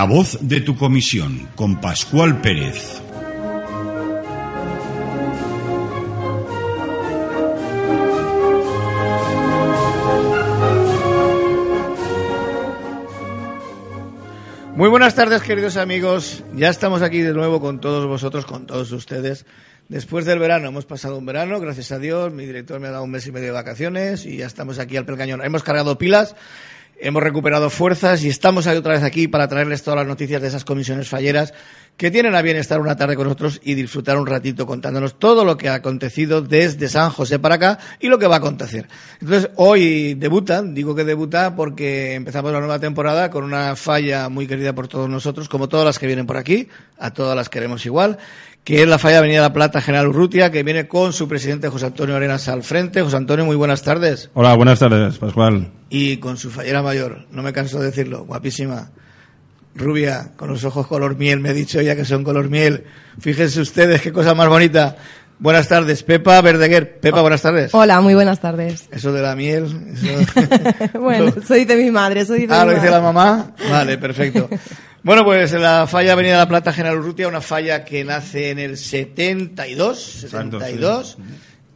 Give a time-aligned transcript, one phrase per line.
[0.00, 3.02] La voz de tu comisión con Pascual Pérez.
[14.74, 16.44] Muy buenas tardes, queridos amigos.
[16.54, 19.44] Ya estamos aquí de nuevo con todos vosotros, con todos ustedes.
[19.90, 22.32] Después del verano, hemos pasado un verano, gracias a Dios.
[22.32, 24.96] Mi director me ha dado un mes y medio de vacaciones y ya estamos aquí
[24.96, 25.44] al pelcañón.
[25.44, 26.36] Hemos cargado pilas
[27.00, 30.64] hemos recuperado fuerzas y estamos otra vez aquí para traerles todas las noticias de esas
[30.64, 31.54] comisiones falleras
[32.00, 35.44] que tienen a bien estar una tarde con nosotros y disfrutar un ratito contándonos todo
[35.44, 38.88] lo que ha acontecido desde San José para acá y lo que va a acontecer.
[39.20, 44.46] Entonces, hoy debutan, digo que debuta porque empezamos la nueva temporada con una falla muy
[44.46, 46.68] querida por todos nosotros, como todas las que vienen por aquí,
[46.98, 48.16] a todas las queremos igual,
[48.64, 51.84] que es la falla Avenida La Plata General Urrutia, que viene con su presidente José
[51.84, 53.02] Antonio Arenas al frente.
[53.02, 54.30] José Antonio, muy buenas tardes.
[54.32, 55.70] Hola, buenas tardes, Pascual.
[55.90, 58.90] Y con su fallera mayor, no me canso de decirlo, guapísima,
[59.74, 62.84] rubia, con los ojos color miel, me ha dicho ella que son color miel.
[63.20, 64.96] Fíjense ustedes qué cosa más bonita.
[65.38, 67.00] Buenas tardes, Pepa Verdeguer.
[67.00, 67.72] Pepa, buenas tardes.
[67.74, 68.88] Hola, muy buenas tardes.
[68.90, 69.66] Eso de la miel.
[71.00, 72.90] bueno, soy de mi madre, soy de Ah, mi lo dice madre.
[72.90, 73.54] la mamá.
[73.70, 74.48] Vale, perfecto.
[75.02, 78.76] Bueno, pues la falla Avenida La Plata General Urrutia, una falla que nace en el
[78.76, 81.16] 72, 72,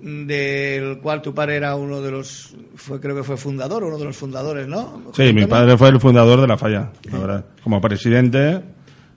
[0.04, 4.04] del cual tu padre era uno de los, fue creo que fue fundador, uno de
[4.04, 5.02] los fundadores, ¿no?
[5.16, 7.44] Sí, mi padre fue el fundador de la falla, la verdad.
[7.62, 8.60] Como presidente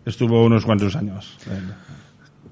[0.06, 1.38] estuvo unos cuantos años.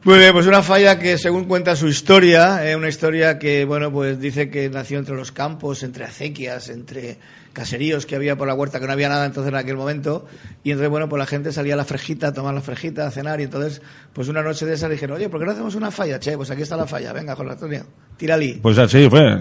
[0.03, 3.89] Muy bien, pues una falla que según cuenta su historia, eh, una historia que, bueno,
[3.89, 7.17] pues dice que nació entre los campos, entre acequias, entre
[7.55, 10.25] caseríos que había por la huerta, que no había nada entonces en aquel momento,
[10.63, 13.11] y entonces, bueno, pues la gente salía a la frejita, a tomar la frejita, a
[13.11, 13.81] cenar, y entonces,
[14.13, 16.19] pues una noche de esa dijeron, oye, ¿por qué no hacemos una falla?
[16.19, 17.85] Che, pues aquí está la falla, venga, José Antonio,
[18.17, 18.59] tírali.
[18.61, 19.39] Pues así fue.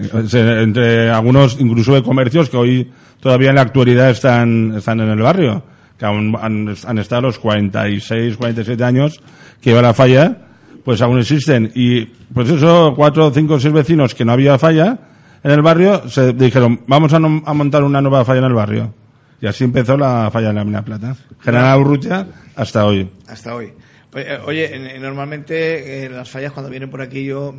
[0.63, 5.21] Entre algunos, incluso de comercios que hoy todavía en la actualidad están, están en el
[5.21, 5.63] barrio,
[5.99, 9.19] que aún han, han estado los 46, 47 años
[9.61, 10.37] que iba la falla,
[10.85, 11.69] pues aún existen.
[11.75, 14.99] Y pues eso, cuatro, cinco, seis vecinos que no había falla
[15.45, 18.53] en el barrio, se dijeron, vamos a, no- a montar una nueva falla en el
[18.53, 18.93] barrio.
[19.41, 21.15] Y así empezó la falla de la Mina Plata.
[21.39, 22.25] General Urrutia
[22.55, 23.09] hasta hoy.
[23.27, 23.71] Hasta hoy.
[24.13, 27.53] Oye, eh, Oye, en- en- normalmente eh, las fallas cuando vienen por aquí yo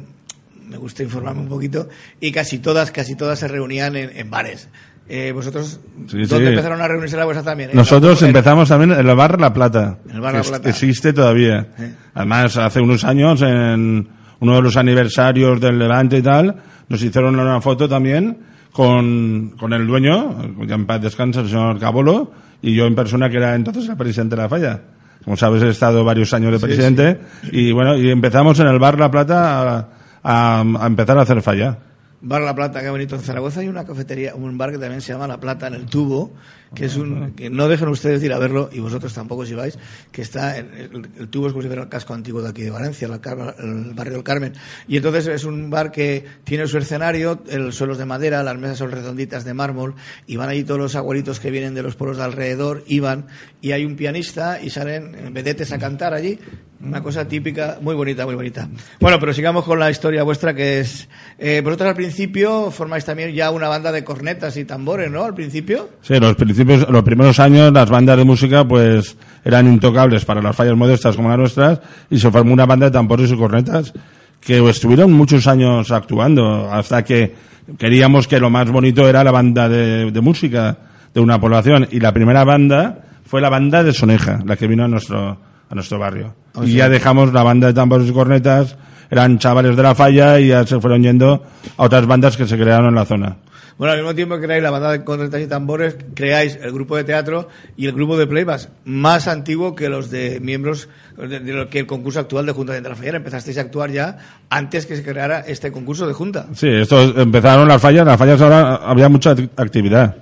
[0.68, 1.88] me gusta informarme un poquito
[2.20, 4.68] y casi todas, casi todas se reunían en, en bares.
[5.08, 6.52] Eh, ¿Vosotros Sí, dónde sí.
[6.54, 7.70] empezaron a reunirse la vuestra también?
[7.70, 9.98] ¿En Nosotros la- empezamos también en el bar La Plata.
[10.12, 10.68] El bar La Plata.
[10.68, 11.68] Existe todavía.
[11.78, 11.94] Eh.
[12.14, 14.08] Además, hace unos años, en
[14.40, 16.56] uno de los aniversarios del Levante y tal,
[16.88, 18.38] nos hicieron una foto también
[18.72, 20.36] con, con el dueño,
[20.66, 22.30] ya en paz descansa, el señor Cabolo,
[22.62, 24.80] y yo en persona, que era entonces el presidente de la falla.
[25.24, 27.18] Como sabes, he estado varios años de presidente,
[27.50, 29.88] y bueno, y empezamos en el bar La Plata a,
[30.22, 31.78] a- a empezar a hacer falla.
[32.20, 33.16] Bar La Plata, qué bonito.
[33.16, 35.86] En Zaragoza hay una cafetería, un bar que también se llama La Plata en el
[35.86, 36.32] Tubo,
[36.74, 39.54] que es un, que no dejen ustedes de ir a verlo, y vosotros tampoco si
[39.54, 39.78] vais,
[40.12, 42.62] que está, en, el, el Tubo es como si fuera el casco antiguo de aquí
[42.62, 43.20] de Valencia, la
[43.58, 44.52] el barrio del Carmen.
[44.88, 48.56] Y entonces es un bar que tiene su escenario, el suelo es de madera, las
[48.56, 49.94] mesas son redonditas de mármol,
[50.26, 53.26] y van allí todos los abuelitos que vienen de los pueblos de alrededor, iban,
[53.60, 56.38] y hay un pianista, y salen vedetes a cantar allí,
[56.80, 58.68] una cosa típica, muy bonita, muy bonita.
[59.00, 63.34] Bueno, pero sigamos con la historia vuestra, que es, eh, vosotros al principio formáis también
[63.34, 65.24] ya una banda de cornetas y tambores, ¿no?
[65.24, 65.90] Al principio.
[66.02, 70.56] Sí, los principios, los primeros años las bandas de música pues eran intocables para las
[70.56, 71.80] fallas modestas como las nuestras
[72.10, 73.92] y se formó una banda de tambores y cornetas
[74.40, 77.34] que estuvieron muchos años actuando hasta que
[77.78, 80.78] queríamos que lo más bonito era la banda de, de música
[81.12, 84.84] de una población y la primera banda fue la banda de Soneja, la que vino
[84.84, 86.34] a nuestro a nuestro barrio.
[86.62, 88.76] y ya dejamos la banda de tambores y cornetas,
[89.10, 91.42] eran chavales de la falla y ya se fueron yendo
[91.76, 93.36] a otras bandas que se crearon en la zona.
[93.78, 96.96] Bueno, al mismo tiempo que creáis la banda de cornetas y tambores, creáis el grupo
[96.96, 100.88] de teatro y el grupo de playbacks, más antiguo que los de miembros,
[101.18, 103.18] de, lo que el concurso actual de Junta de Fallera.
[103.18, 104.16] Empezasteis a actuar ya
[104.48, 106.46] antes que se creara este concurso de Junta.
[106.54, 110.16] Sí, esto empezaron las fallas, las fallas ahora había mucha act- actividad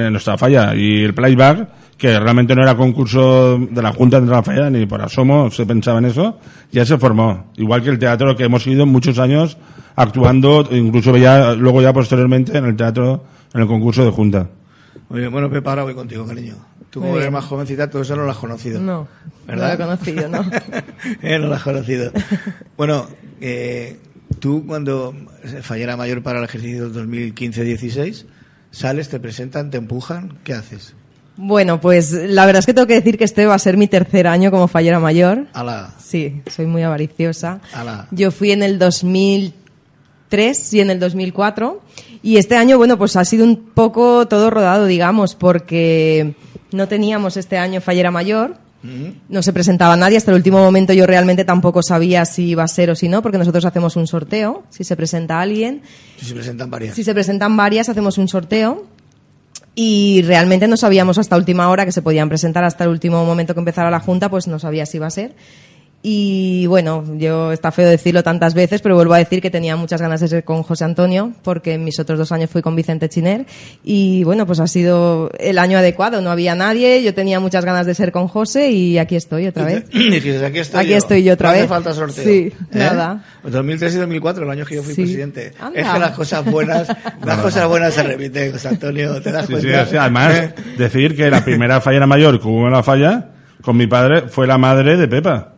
[0.00, 4.26] en, nuestra falla y el playback, que realmente no era concurso de la Junta de
[4.26, 6.38] la Falla ni por asomo se pensaba en eso,
[6.70, 7.52] ya se formó.
[7.56, 9.56] Igual que el teatro que hemos ido muchos años
[9.94, 13.24] actuando, incluso ya, luego ya posteriormente en el teatro,
[13.54, 14.48] en el concurso de Junta.
[15.08, 16.54] Muy bien, bueno, Pepa, ahora voy contigo, cariño.
[16.90, 18.80] Tú como eres más jovencita, todo eso no lo has conocido.
[18.80, 19.08] No,
[19.46, 19.78] ¿verdad?
[19.78, 20.44] no lo he conocido, no.
[21.22, 22.12] Eh, no lo has conocido.
[22.76, 23.06] Bueno,
[23.40, 23.98] eh,
[24.40, 25.14] tú cuando
[25.62, 28.26] fallera mayor para el ejercicio 2015-16,
[28.72, 30.94] sales, te presentan, te empujan, ¿qué haces?
[31.36, 33.86] Bueno, pues la verdad es que tengo que decir que este va a ser mi
[33.86, 35.46] tercer año como fallera mayor.
[35.54, 37.60] Ala, Sí, soy muy avariciosa.
[37.72, 38.06] ala.
[38.10, 41.80] Yo fui en el 2003 y en el 2004.
[42.22, 46.34] Y este año, bueno, pues ha sido un poco todo rodado, digamos, porque
[46.72, 48.56] No teníamos este año Fallera Mayor.
[49.28, 50.16] No se presentaba nadie.
[50.16, 53.22] Hasta el último momento yo realmente tampoco sabía si iba a ser o si no,
[53.22, 54.64] porque nosotros hacemos un sorteo.
[54.70, 55.82] Si se presenta alguien,
[56.18, 56.94] Si se presentan varias.
[56.96, 58.86] si se presentan varias, hacemos un sorteo.
[59.74, 63.54] Y realmente no sabíamos hasta última hora que se podían presentar, hasta el último momento
[63.54, 65.34] que empezara la junta, pues no sabía si iba a ser.
[66.04, 70.02] Y bueno, yo está feo decirlo tantas veces, pero vuelvo a decir que tenía muchas
[70.02, 73.08] ganas de ser con José Antonio, porque en mis otros dos años fui con Vicente
[73.08, 73.46] Chiner.
[73.84, 77.86] Y bueno, pues ha sido el año adecuado, no había nadie, yo tenía muchas ganas
[77.86, 79.88] de ser con José y aquí estoy otra vez.
[79.90, 80.96] Dijiste, aquí estoy Aquí yo.
[80.96, 81.68] estoy yo otra No hace vez.
[81.70, 82.24] falta sorteo.
[82.24, 82.52] Sí, ¿Eh?
[82.72, 83.24] nada.
[83.40, 85.02] Pues 2003 y 2004, el año que yo fui Sí.
[85.02, 85.52] presidente.
[85.60, 85.80] Anda.
[85.80, 86.88] Es que las cosas buenas,
[87.24, 89.86] las cosas buenas se repiten, José Antonio, ¿te das Sí, cuenta?
[89.86, 90.54] sí, además, ¿Eh?
[90.78, 93.28] decir que la primera fallera mayor que hubo en la falla
[93.62, 95.51] con mi padre fue la madre de Pepa,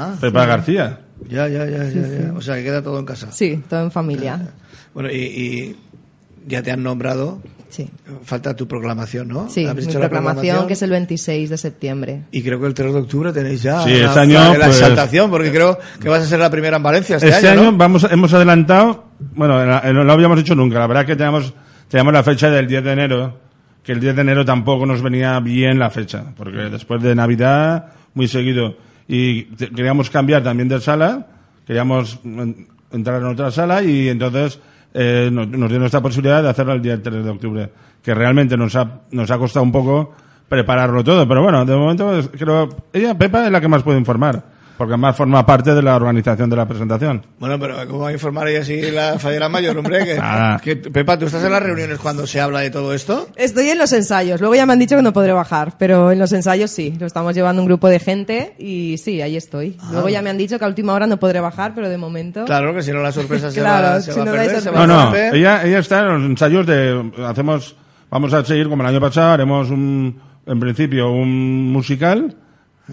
[0.00, 1.00] Ah, Pepa García.
[1.28, 2.32] ya, ya, ya, ya, ya.
[2.34, 3.30] O sea, que queda todo en casa.
[3.32, 4.40] Sí, todo en familia.
[4.94, 5.76] Bueno, y, y
[6.46, 7.40] ya te han nombrado.
[7.68, 7.88] Sí.
[8.24, 9.48] Falta tu proclamación, ¿no?
[9.48, 12.22] Sí, mi ¿Habéis hecho la proclamación, que es el 26 de septiembre.
[12.32, 14.64] Y creo que el 3 de octubre tenéis ya Sí, la, este año, la- la
[14.66, 17.60] pues- exaltación, porque creo que vas a ser la primera en Valencia este, Este, año,
[17.60, 17.78] año, ¿no?
[17.78, 19.04] vamos, hemos adelantado,
[19.36, 21.54] bueno, la- no lo habíamos hecho nunca, la verdad que teníamos,
[21.88, 23.38] teníamos la fecha del 10 de enero,
[23.84, 27.92] que el 10 de enero tampoco nos venía bien la fecha, porque después de Navidad,
[28.14, 28.74] muy seguido,
[29.12, 31.26] y queríamos cambiar también de sala,
[31.66, 32.20] queríamos
[32.92, 34.60] entrar en otra sala y entonces
[34.94, 37.70] eh, nos, nos dio nuestra posibilidad de hacerlo el día 3 de octubre,
[38.00, 40.14] que realmente nos ha, nos ha costado un poco
[40.48, 44.44] prepararlo todo, pero bueno, de momento creo, ella, Pepa, es la que más puede informar,
[44.80, 47.20] porque además forma parte de la organización de la presentación.
[47.38, 50.18] Bueno, pero ¿cómo va a informar ella si la fallera mayor, hombre?
[50.62, 53.28] Que, Pepa, ¿tú estás en las reuniones cuando se habla de todo esto?
[53.36, 54.40] Estoy en los ensayos.
[54.40, 56.96] Luego ya me han dicho que no podré bajar, pero en los ensayos sí.
[56.98, 59.76] Lo estamos llevando un grupo de gente y sí, ahí estoy.
[59.92, 62.46] Luego ya me han dicho que a última hora no podré bajar, pero de momento.
[62.46, 64.50] Claro, que si no la sorpresa se Claro, va, se si va no a perder,
[64.56, 64.80] se sorpresa.
[64.80, 67.76] va No, a no, ella, ella está en los ensayos de, hacemos,
[68.08, 72.34] vamos a seguir como el año pasado, haremos un, en principio un musical,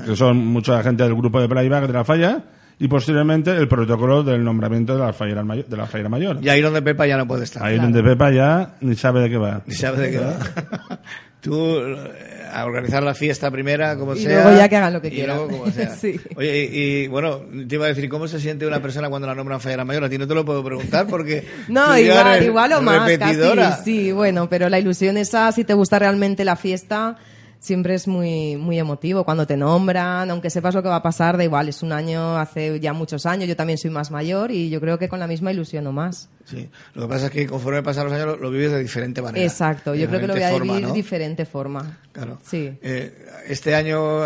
[0.05, 2.43] que son mucha gente del grupo de playback de la falla,
[2.79, 6.37] y posteriormente el protocolo del nombramiento de la fallera, mayor, de la fallera mayor.
[6.41, 7.63] Y ahí donde Pepa ya no puede estar.
[7.63, 9.61] Ahí donde Pepa ya ni sabe de qué va.
[9.65, 10.37] Ni sabe de qué va.
[11.41, 14.43] Tú eh, a organizar la fiesta primera, como Y sea.
[14.43, 15.37] luego ya que hagan lo que y quieran.
[15.37, 15.89] luego como sea.
[15.95, 16.19] Sí.
[16.35, 19.35] Oye, y, y, bueno, te iba a decir, ¿cómo se siente una persona cuando la
[19.35, 20.03] nombran fallera mayor?
[20.03, 21.45] A ti no te lo puedo preguntar porque.
[21.67, 23.69] No, igual, igual o más, repetidora.
[23.71, 23.83] casi.
[23.83, 27.17] Sí, bueno, pero la ilusión esa, si te gusta realmente la fiesta,
[27.59, 29.23] siempre es muy, muy emotivo.
[29.23, 32.37] Cuando te nombran, aunque sepas lo que va a pasar, da igual, es un año,
[32.37, 35.27] hace ya muchos años, yo también soy más mayor y yo creo que con la
[35.27, 36.29] misma ilusión o más.
[36.45, 36.69] Sí.
[36.93, 39.45] Lo que pasa es que conforme pasan los años lo, lo vives de diferente manera.
[39.45, 40.93] Exacto, yo creo que lo voy a vivir de ¿no?
[40.93, 41.99] diferente forma.
[42.11, 42.39] Claro.
[42.43, 42.77] Sí.
[42.81, 44.19] Eh, este año,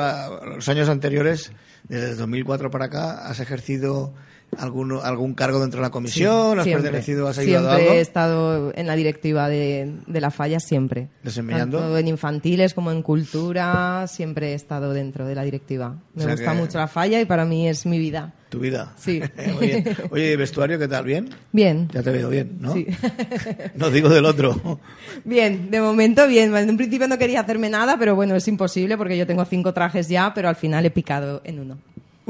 [0.46, 1.52] los años anteriores,
[1.88, 4.14] desde el 2004 para acá, ¿has ejercido
[4.58, 6.60] algún, algún cargo dentro de la comisión?
[6.60, 6.84] ¿Has Siempre.
[6.84, 7.98] pertenecido, has ayudado Siempre algo?
[7.98, 11.10] he estado en la directiva de, de la falla, siempre.
[11.24, 11.80] ¿Desempeñando?
[11.80, 15.98] Tanto en infantiles como en cultura, siempre he estado dentro de la directiva.
[16.16, 18.34] Me O sea gusta que- mucho la falla y para mí es mi vida.
[18.50, 18.92] Tu vida.
[18.98, 19.22] Sí.
[19.56, 19.86] Muy bien.
[20.12, 21.06] Oye, ¿y vestuario qué tal?
[21.06, 21.30] ¿Bien?
[21.54, 21.88] Bien.
[21.94, 22.74] Ya te veo bien, ¿no?
[22.74, 22.86] Sí.
[23.76, 24.80] No digo del otro.
[25.24, 26.54] Bien, de momento bien.
[26.56, 29.74] En un principio no quería hacerme nada, pero bueno, es imposible porque yo tengo cinco
[29.74, 31.78] trajes ya, pero al final he picado en uno.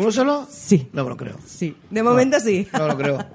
[0.01, 0.48] ¿Uno solo?
[0.50, 0.89] Sí.
[0.93, 1.36] No me lo creo.
[1.46, 2.67] Sí, de momento sí.
[2.74, 3.25] No me lo creo.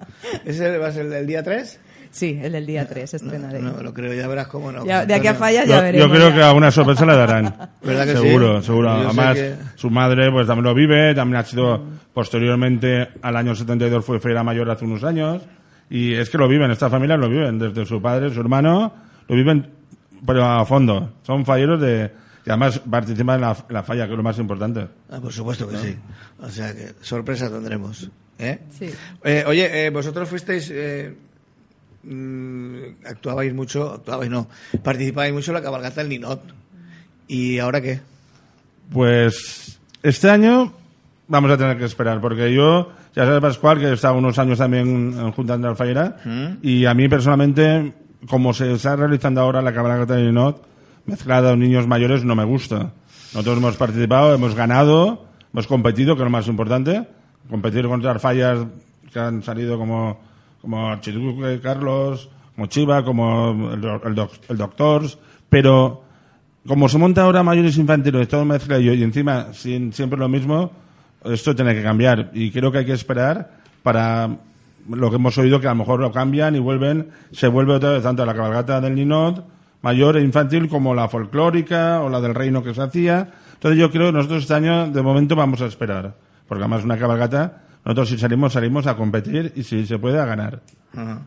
[0.44, 1.80] ¿Ese va a ser el día 3?
[2.11, 3.61] Sí, el del día 3 estrenaré.
[3.61, 4.87] No me lo creo, ya verás cómo no.
[4.87, 6.08] Ya- de aquí a fallas ya Yo, veremos.
[6.08, 6.35] yo creo ya.
[6.35, 7.44] que alguna sorpresa le darán.
[7.82, 8.23] ¿Verdad que sí?
[8.23, 8.88] seguro, seguro.
[9.02, 11.82] Yo Además, que- su madre pues también lo vive, también ha sido
[12.14, 15.42] posteriormente al año 72 fue Feira Mayor hace unos años.
[15.90, 18.92] Y es que lo viven, esta familia lo viven, desde su padre, su hermano,
[19.28, 19.70] lo viven
[20.26, 21.12] pero a fondo.
[21.23, 22.11] Son falleros de...
[22.47, 24.87] Y además participan en la, falla, que es lo más importante.
[25.11, 25.97] Ah, por supuesto que sí.
[26.41, 28.09] O sea que sorpresa tendremos.
[28.38, 28.61] ¿eh?
[28.79, 28.88] Sí.
[29.25, 30.71] Eh, oye, eh, vosotros fuisteis.
[30.73, 31.12] Eh,
[32.05, 34.47] mm, actuabais mucho, actuabais no,
[34.85, 36.41] participabais mucho en la cabalgata del Ninot.
[37.26, 38.00] ¿Y ahora qué?
[38.93, 40.73] Pues este año
[41.26, 44.59] vamos a tener que esperar, porque yo, ya sabes Pascual, que he estado unos años
[44.59, 44.87] también
[45.19, 46.19] en Junta de Alfayera,
[46.62, 47.93] y a mí personalmente,
[48.29, 50.75] como se está realizando ahora la cabalgata de Ninot,
[51.06, 52.92] mezclada con niños mayores, no me gusta.
[53.32, 57.06] Nosotros hemos participado, hemos ganado, hemos competido, que es lo más importante,
[57.48, 58.66] competir contra fallas
[59.12, 60.20] que han salido como,
[60.60, 66.02] como Archiduque Carlos, como Chiva, como el, el, el Doctors, pero
[66.66, 70.72] como se monta ahora mayores infantiles, todo mezcla y, y encima sin, siempre lo mismo,
[71.25, 72.30] esto tiene que cambiar.
[72.34, 74.36] Y creo que hay que esperar para
[74.88, 77.92] lo que hemos oído, que a lo mejor lo cambian y vuelven, se vuelve otra
[77.92, 79.44] vez tanto la cabalgata del Ninot,
[79.87, 83.31] mayor e infantil, como la folclórica o la del reino que se hacía.
[83.55, 86.12] Entonces yo creo que nosotros este año, de momento, vamos a esperar.
[86.49, 90.25] Porque además una cabalgata, nosotros si salimos, salimos a competir y si se puede, a
[90.26, 90.61] ganar.
[90.93, 91.23] Ajá.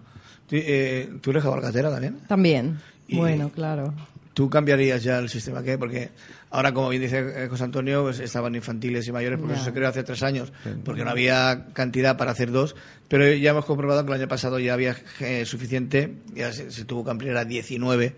[0.46, 2.20] ¿Tú, eh, ¿tú eres cabalgatera también?
[2.28, 2.80] También.
[3.08, 3.94] Y- Bueno, claro.
[4.34, 6.12] ¿Tú cambiarías ya el sistema que Porque
[6.52, 9.74] ahora, como bien dice eh, José Antonio, pues estaban infantiles y mayores, porque eso se
[9.74, 10.54] creó hace tres años,
[10.86, 12.74] porque no había cantidad para hacer dos.
[13.10, 16.86] Pero ya hemos comprobado que el año pasado ya había eh, suficiente, ya se, se
[16.86, 18.16] tuvo que ampliar a 19.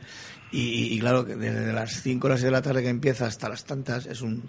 [0.51, 3.47] Y, y- claro, desde las 5 o las 6 de la tarde que empieza hasta
[3.49, 4.43] las tantas, es un.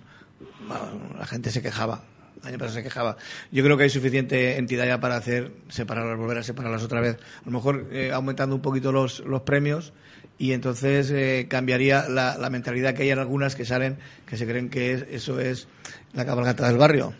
[1.18, 2.02] la gente se quejaba.
[2.42, 3.16] El año pasado se quejaba.
[3.52, 7.16] Yo creo que hay suficiente entidad ya para hacer separarlas, volver a separarlas otra vez.
[7.16, 9.92] A lo mejor eh, aumentando un poquito los, los premios
[10.38, 14.44] y entonces eh, cambiaría la, la mentalidad que hay en algunas que salen que se
[14.46, 15.68] creen que es- eso es
[16.14, 17.14] la cabalgata del barrio.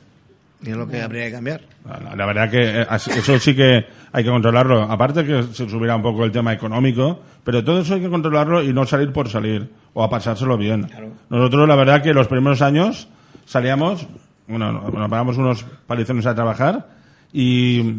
[0.64, 1.60] Y es lo que habría que cambiar.
[1.84, 4.82] La, la verdad que eh, eso sí que hay que controlarlo.
[4.82, 8.62] Aparte que se subiera un poco el tema económico, pero todo eso hay que controlarlo
[8.62, 10.88] y no salir por salir o a pasárselo bien.
[11.28, 13.08] Nosotros la verdad que los primeros años
[13.44, 14.06] salíamos,
[14.46, 16.88] bueno, nos pagamos unos palizones a trabajar
[17.32, 17.96] y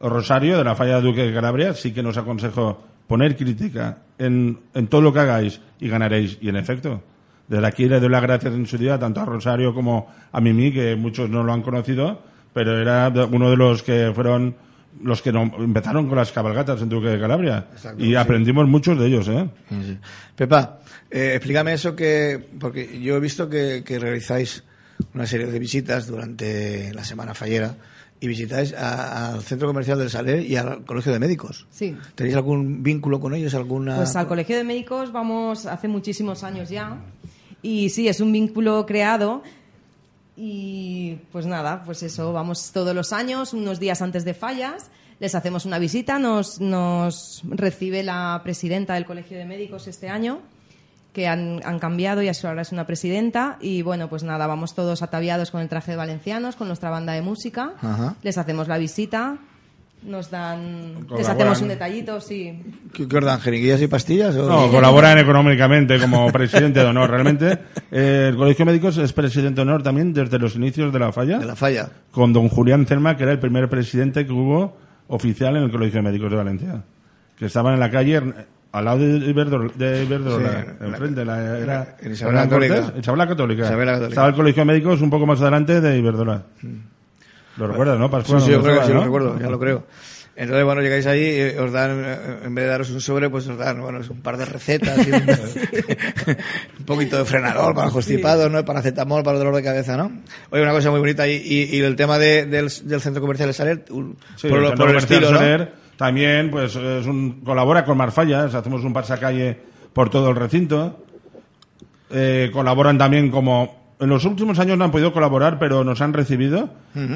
[0.00, 4.58] Rosario de la falla de Duque de Calabria sí que nos aconsejó poner crítica en,
[4.72, 6.38] en todo lo que hagáis y ganaréis.
[6.40, 7.02] Y en efecto,
[7.50, 10.72] desde aquí le doy las gracias en su día tanto a Rosario como a Mimi,
[10.72, 12.22] que muchos no lo han conocido,
[12.54, 14.54] pero era uno de los que fueron
[15.02, 17.66] los que no- empezaron con las cabalgatas en Duque de Calabria.
[17.72, 18.14] Exacto, y sí.
[18.16, 19.48] aprendimos muchos de ellos, ¿eh?
[20.34, 20.80] Pepa,
[21.10, 24.64] eh, explícame eso que, porque yo he visto que, que realizáis
[25.14, 27.74] una serie de visitas durante la semana fallera
[28.20, 31.66] y visitáis a- al centro comercial del Saler y al colegio de médicos.
[31.70, 31.96] Sí.
[32.14, 33.54] ¿Tenéis algún vínculo con ellos?
[33.54, 33.96] ¿Alguna?
[33.96, 36.98] Pues al Colegio de Médicos vamos hace muchísimos años ya.
[37.62, 39.42] Y sí, es un vínculo creado.
[40.36, 45.34] Y pues nada, pues eso, vamos todos los años, unos días antes de fallas, les
[45.34, 50.40] hacemos una visita, nos, nos recibe la presidenta del Colegio de Médicos este año,
[51.12, 53.58] que han, han cambiado y ahora es una presidenta.
[53.60, 57.12] Y bueno, pues nada, vamos todos ataviados con el traje de valencianos, con nuestra banda
[57.12, 58.16] de música, Ajá.
[58.22, 59.36] les hacemos la visita,
[60.02, 62.58] nos dan, les hacemos un detallito, sí.
[62.92, 63.40] ¿Qué, qué os dan?
[63.40, 64.34] ¿Jeringuillas y pastillas?
[64.36, 67.10] o- No, colaboran económicamente como presidente de honor.
[67.10, 67.58] Realmente,
[67.90, 71.12] eh, el Colegio de Médicos es presidente de honor también desde los inicios de la
[71.12, 71.88] falla, De la falla.
[72.10, 74.76] con don Julián Celma, que era el primer presidente que hubo
[75.08, 76.82] oficial en el Colegio de Médicos de Valencia.
[77.36, 78.20] Que estaban en la calle,
[78.72, 82.98] al lado de Iberdrola, de Iberdrola, Sí, enfrente, la, era, en Isabel Cortés, Católica.
[83.00, 83.62] Isabel la Católica.
[83.64, 84.08] Isabel la Católica.
[84.12, 86.42] Estaba el Colegio de Médicos un poco más adelante de Iberdrola.
[87.60, 89.84] Lo recuerdas, ¿no, Sí, sí, yo ¿No creo que sí, lo recuerdo, ya lo creo.
[90.36, 93.46] Entonces, bueno, llegáis ahí y os dan, eh, en vez de daros un sobre, pues
[93.48, 95.22] os dan, bueno, un par de recetas, y un,
[96.78, 98.64] un poquito de frenador para los constipados, ¿no?
[98.64, 100.10] Paracetamol para el dolor de cabeza, ¿no?
[100.50, 103.48] Oye, una cosa muy bonita, y, y, y el tema de- del, del centro comercial
[103.50, 105.38] de Saler, un- Sí, por, el lo- por el estilo, ¿no?
[105.38, 109.58] Soler también pues es un, colabora con Marfallas, hacemos un pasacalle
[109.92, 111.04] por todo el recinto.
[112.10, 116.12] Eh, colaboran también como en los últimos años no han podido colaborar, pero nos han
[116.12, 116.70] recibido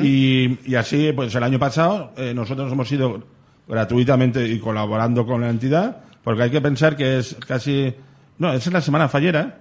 [0.05, 3.23] y, y así pues el año pasado eh, nosotros hemos ido
[3.67, 7.95] gratuitamente y colaborando con la entidad, porque hay que pensar que es casi
[8.39, 9.61] no, es la semana fallera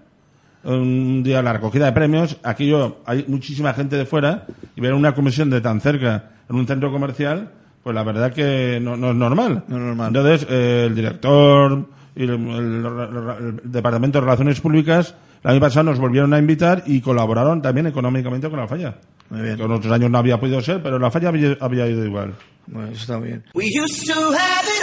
[0.63, 4.93] un día la recogida de premios, aquí yo, hay muchísima gente de fuera y ver
[4.93, 7.51] una comisión de tan cerca en un centro comercial,
[7.83, 9.63] pues la verdad que no, no es normal.
[9.67, 10.07] No es normal.
[10.07, 15.83] Entonces, eh, el director y el, el- el Departamento de Relaciones Públicas el año pasado
[15.83, 18.95] nos volvieron a invitar y colaboraron también económicamente con la falla.
[19.29, 19.57] Muy bien.
[19.57, 22.33] Que en otros años no había podido ser, pero la falla había, había ido igual.
[22.65, 23.43] Bueno, eso está bien.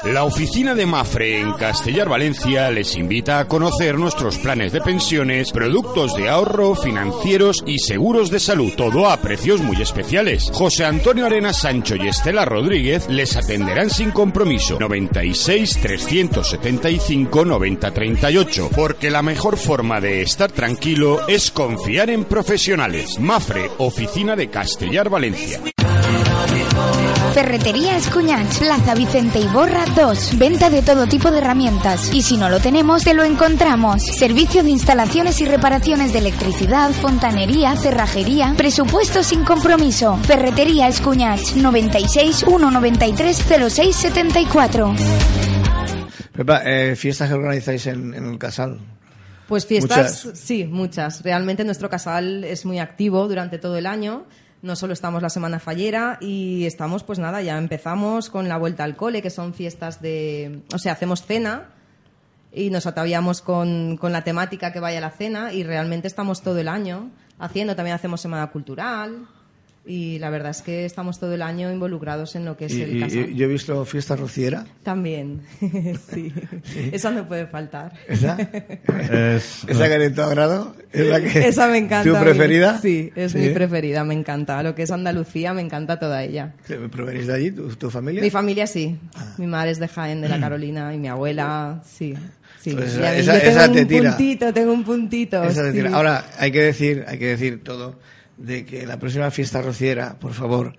[0.05, 5.51] La oficina de Mafre en Castellar Valencia les invita a conocer nuestros planes de pensiones,
[5.51, 8.73] productos de ahorro, financieros y seguros de salud.
[8.77, 10.51] Todo a precios muy especiales.
[10.53, 14.79] José Antonio Arena Sancho y Estela Rodríguez les atenderán sin compromiso.
[14.79, 18.71] 96 375 90 38.
[18.77, 23.19] Porque la mejor forma de estar tranquilo es confiar en profesionales.
[23.19, 25.61] Mafre, oficina de Castellar Valencia.
[27.35, 30.39] Ferretería Escuñach, Plaza Vicente Iborra 2.
[30.39, 32.13] Venta de todo tipo de herramientas.
[32.13, 34.03] Y si no lo tenemos, te lo encontramos.
[34.03, 38.55] Servicio de instalaciones y reparaciones de electricidad, fontanería, cerrajería.
[38.57, 40.17] Presupuesto sin compromiso.
[40.25, 44.95] Ferretería Escuñach, 96 193 06 74.
[46.33, 48.81] Pepa, eh, fiestas que organizáis en, en el Casal.
[49.51, 50.39] Pues fiestas, Muchas.
[50.39, 51.25] sí, muchas.
[51.25, 54.27] Realmente nuestro casal es muy activo durante todo el año.
[54.63, 58.85] No solo estamos la semana fallera y estamos, pues nada, ya empezamos con la vuelta
[58.85, 60.61] al cole, que son fiestas de...
[60.73, 61.71] O sea, hacemos cena
[62.53, 66.43] y nos ataviamos con, con la temática que vaya a la cena y realmente estamos
[66.43, 67.75] todo el año haciendo.
[67.75, 69.27] También hacemos semana cultural
[69.91, 72.83] y la verdad es que estamos todo el año involucrados en lo que es Y,
[72.83, 73.31] el y- casal.
[73.31, 74.65] y yo he visto fiesta rociera.
[74.85, 75.41] También,
[76.13, 76.33] sí.
[76.93, 77.93] Eso no puede faltar.
[78.09, 78.37] ¿Esa?
[79.11, 80.75] Es- ¿Esa que de tu agrado?
[80.93, 82.09] ¿Es la que, Esa me encanta.
[82.19, 82.79] ¿Tu preferida?
[82.81, 83.39] Sí, es ¿Sí?
[83.39, 84.63] mi preferida, me encanta.
[84.63, 86.55] Lo que es Andalucía, me encanta toda ella.
[86.67, 88.23] ¿Pero venís de allí, tu, tu familia?
[88.23, 88.97] Mi familia sí.
[89.15, 89.35] Ah.
[89.39, 92.15] Mi madre es de Jaén, de la Carolina, y mi abuela, sí.
[92.61, 94.11] Sí, Pues esa, yo tengo esa un te tira.
[94.11, 95.43] puntito, tengo un puntito.
[95.45, 95.77] Esa te sí.
[95.79, 95.97] tira.
[95.97, 97.99] Ahora, hay que decir, hay que decir todo,
[98.41, 100.73] de que la próxima fiesta rociera, por favor,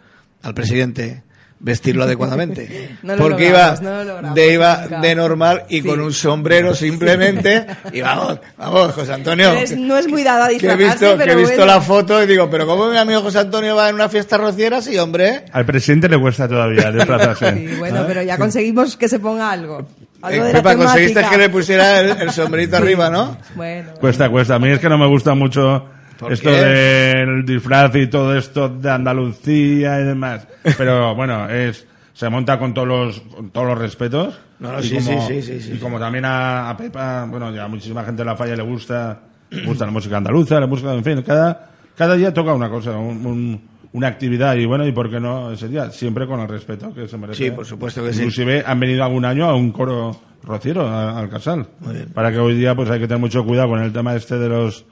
[0.44, 1.24] al presidente
[1.63, 2.98] vestirlo adecuadamente.
[3.03, 5.00] No lo porque logramos, iba no lo logramos de iba nunca.
[5.01, 5.88] de normal y Sí.
[5.88, 9.53] con un sombrero simplemente y vamos, vamos, José Antonio.
[9.53, 11.65] Es- no es muy dado a que he visto, que pero he visto bueno.
[11.68, 14.82] la foto y digo, pero ¿cómo mi amigo José Antonio va en una fiesta rociera?
[14.82, 15.46] Sí, hombre.
[15.51, 17.51] Al presidente le cuesta todavía desplazarse.
[17.56, 19.86] Sí, bueno, pero ya conseguimos que se ponga algo.
[20.24, 23.38] Algo Eh, de la Pepa, conseguiste que le pusiera el, el sombrerito arriba, ¿no?
[23.56, 23.91] Bueno.
[24.00, 24.56] Cuesta, cuesta.
[24.56, 26.56] A mí es que no me gusta mucho ¿Por esto qué?
[26.58, 30.48] del disfraz y todo esto de Andalucía y demás.
[30.78, 34.40] Pero bueno, es se monta con todos los con todos los respetos.
[34.60, 35.72] No, no, y sí, como, sí, sí.
[35.74, 39.20] Y como también a, a Pepa, bueno, ya muchísima gente de la falla le gusta,
[39.50, 42.92] le gusta la música andaluza, la música, en fin, cada, cada día toca una cosa,
[42.98, 46.48] un- un- una actividad y bueno, y por qué no ese día, siempre con el
[46.48, 47.44] respeto que se merece.
[47.46, 48.20] Sí, por supuesto que sí.
[48.20, 51.68] Inclusive han venido algún año a un coro rociero a- al casal.
[51.80, 52.10] Muy bien.
[52.13, 54.48] Para que hoy día pues hay que tener mucho cuidado con el tema este de
[54.48, 54.86] los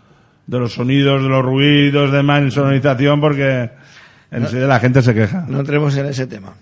[0.50, 3.70] de los sonidos, de los ruidos, de más insonorización porque
[4.32, 5.46] enseguida la gente se queja.
[5.48, 6.56] No entremos en ese tema.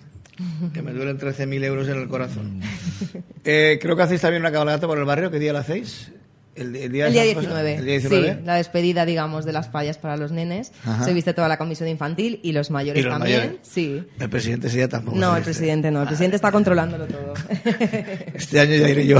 [0.74, 2.60] Que me duelen 13.000 euros en el corazón.
[3.50, 5.30] Eh, creo que hacéis también una cabalgata por el barrio.
[5.30, 6.12] ¿Qué día la hacéis?
[6.60, 7.64] El, el día, El día esas cosas?
[7.64, 7.74] 19.
[7.76, 8.32] El día 19.
[8.34, 10.72] Sí, la despedida, digamos, de las fallas para los nenes.
[10.84, 11.04] Ajá.
[11.04, 13.38] Se viste toda la comisión infantil y los mayores Y los también.
[13.38, 13.58] mayores.
[13.62, 14.02] Sí.
[14.18, 15.16] El presidente ese día tampoco.
[15.16, 16.02] No, el presidente no.
[16.02, 17.34] El presidente está controlándolo todo.
[18.34, 19.18] Este año ya iré yo.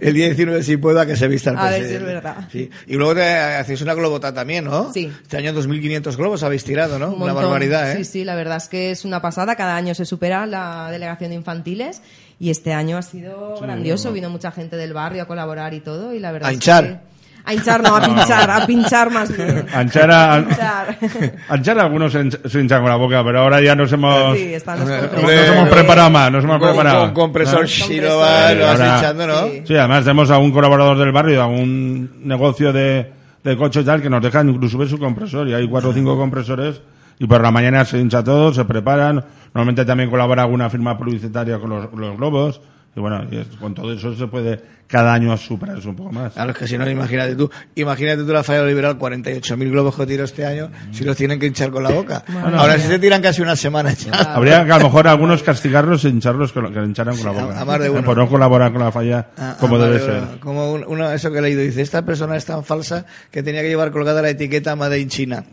[0.00, 2.06] El día 19 si puedo a que se vista el A ver si presidente.
[2.08, 2.48] es verdad.
[2.52, 2.70] Sí.
[2.86, 4.92] Y luego te hacéis una globota también, ¿no?
[4.92, 5.10] Sí.
[5.22, 7.10] Este año 2.500 globos habéis tirado, ¿no?
[7.12, 7.96] Un Una barbaridad, ¿eh?
[7.98, 9.56] Sí, sí, la verdad es que es una pasada.
[9.56, 12.02] Cada año se supera la delegación de infantiles
[12.40, 14.12] y este año ha sido grandioso.
[14.12, 16.84] Vino mucha gente del barrio a colaborar y todo y la verdad A es hinchar.
[16.84, 17.08] que-
[17.44, 19.64] A hinchar, no, a pinchar, a pinchar más bien.
[19.74, 20.98] A hinchar a- A pinchar.
[21.48, 24.52] Anchar algunos se hinch- se hinchan con la boca, pero ahora ya nos hemos, Sí,
[24.54, 27.00] están los nos hemos preparado más, nos hemos Con- preparado.
[27.06, 29.46] Con compresor sí lo vas, hinchando, ¿no?
[29.48, 29.62] Sí.
[29.66, 33.10] Sí, además tenemos a un colaborador del barrio, a un negocio de,
[33.42, 35.48] de coche y tal, que nos dejan incluso ver su compresor.
[35.48, 36.80] Y hay cuatro o cinco compresores.
[37.20, 39.24] Y por la mañana se hincha todo, se preparan.
[39.54, 42.60] Normalmente también colabora alguna firma publicitaria con los, los globos.
[42.98, 43.24] Y bueno,
[43.60, 46.32] con todo eso se puede cada año superar eso un poco más.
[46.32, 47.48] Claro, es que si no, imagínate tú.
[47.76, 51.46] Imagínate tú la falla liberal, 48.000 globos que tiro este año, si los tienen que
[51.46, 52.24] hinchar con la boca.
[52.56, 54.12] Ahora sí se tiran casi una semana ya.
[54.34, 57.44] Habría que a lo mejor algunos castigarlos e hincharlos lo- que hincharan con la a-
[57.44, 57.60] boca.
[57.60, 58.02] a más de uno.
[58.02, 59.28] Por no colaborar con la falla
[59.60, 60.40] como debe ser.
[60.40, 63.62] Como un- uno, eso que he leído, dice, esta persona es tan falsa que tenía
[63.62, 65.44] que llevar colgada la etiqueta Made in China.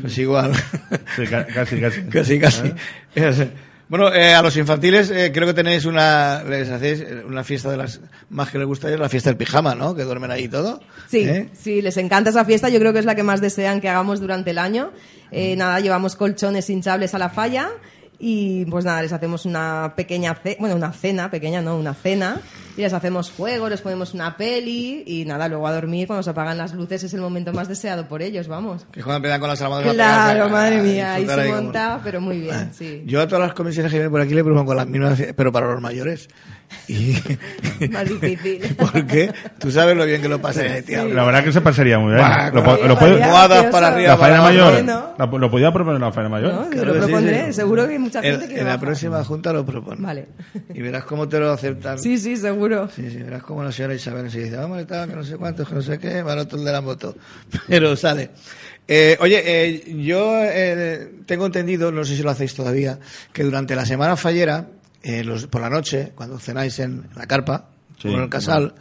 [0.00, 0.52] Pues igual.
[1.16, 2.02] Sí, ca- casi, casi.
[2.10, 2.72] casi, casi.
[3.90, 7.72] Bueno, eh, a los infantiles eh, creo que tenéis una, les hacéis eh, una fiesta
[7.72, 9.96] de las más que les gusta es la fiesta del pijama, ¿no?
[9.96, 10.80] Que duermen ahí todo.
[11.08, 11.48] Sí, ¿Eh?
[11.54, 12.68] sí, les encanta esa fiesta.
[12.68, 14.92] Yo creo que es la que más desean que hagamos durante el año.
[15.32, 17.68] Eh, nada, llevamos colchones hinchables a la falla
[18.20, 22.40] y pues nada, les hacemos una pequeña, ce- bueno, una cena, pequeña no, una cena.
[22.76, 26.30] Y les hacemos juegos, les ponemos una peli y nada, luego a dormir cuando se
[26.30, 28.86] apagan las luces es el momento más deseado por ellos, vamos.
[28.92, 29.92] Que juegan empiezan con las salamadas.
[29.92, 33.02] Claro, a madre mía, ahí se como- monta, pero muy bien, sí.
[33.06, 35.66] Yo a todas las comisiones que vienen por aquí le propongo las mismas, pero para
[35.72, 36.28] los mayores.
[36.88, 37.16] Y...
[37.90, 38.74] Más difícil.
[38.78, 41.08] Porque tú sabes lo bien que lo pasa ese tío.
[41.08, 42.26] La verdad que se pasaría muy bien.
[42.52, 43.70] Lo, lo almohadas gracioso.
[43.70, 44.84] para arriba, la faena mayor.
[44.84, 46.52] La- lo podía proponer la faena mayor.
[46.52, 46.72] ¿No?
[46.72, 47.52] Yo lo que sí, propondré, sí.
[47.52, 50.00] seguro que mucha gente En, quiere en la próxima junta lo propone.
[50.00, 50.26] Vale.
[50.74, 51.98] Y verás cómo te lo aceptan.
[51.98, 52.88] Sí, sí, seguro.
[52.94, 55.74] Sí, sí, verás cómo la señora Isabel se dice, vamos, que no sé cuántos, que
[55.74, 57.16] no sé qué, el de la moto.
[57.68, 58.30] Pero sale.
[58.88, 62.98] Eh, oye, eh, yo eh, tengo entendido, no sé si lo hacéis todavía,
[63.32, 64.66] que durante la semana fallera,
[65.02, 68.74] eh, los, por la noche, cuando cenáis en la carpa, Sí, o en el casal,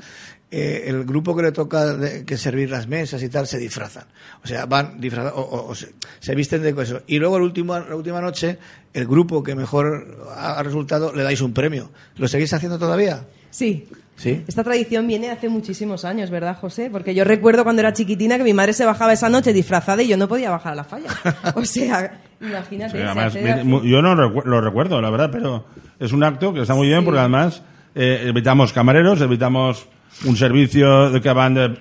[0.52, 4.06] eh, el grupo que le toca de- que servir las mesas y tal se disfrazan.
[4.44, 7.02] O sea, van disfrazados, o, o- o se, se visten de eso.
[7.06, 8.58] Y luego el último, la última noche,
[8.94, 11.92] el grupo que mejor ha resultado le dais un premio.
[12.16, 13.26] ¿Lo seguís haciendo todavía?
[13.52, 13.88] Sí.
[14.20, 14.44] Sí.
[14.50, 16.90] Esta tradición viene hace muchísimos años, ¿verdad, José?
[16.92, 20.10] Porque yo recuerdo cuando era chiquitina que mi madre se bajaba esa noche disfrazada y
[20.10, 21.08] yo no podía bajar a la falla.
[21.56, 22.92] O sea, imagínate.
[22.92, 23.64] Sí, se además, hace mi- así.
[23.66, 25.66] mu- yo no recu- lo recuerdo, la verdad, pero
[26.00, 27.06] es un acto que está muy bien Sí.
[27.06, 27.64] porque además
[27.96, 29.88] eh, evitamos camareros, evitamos
[30.26, 31.78] un servicio de que, van de,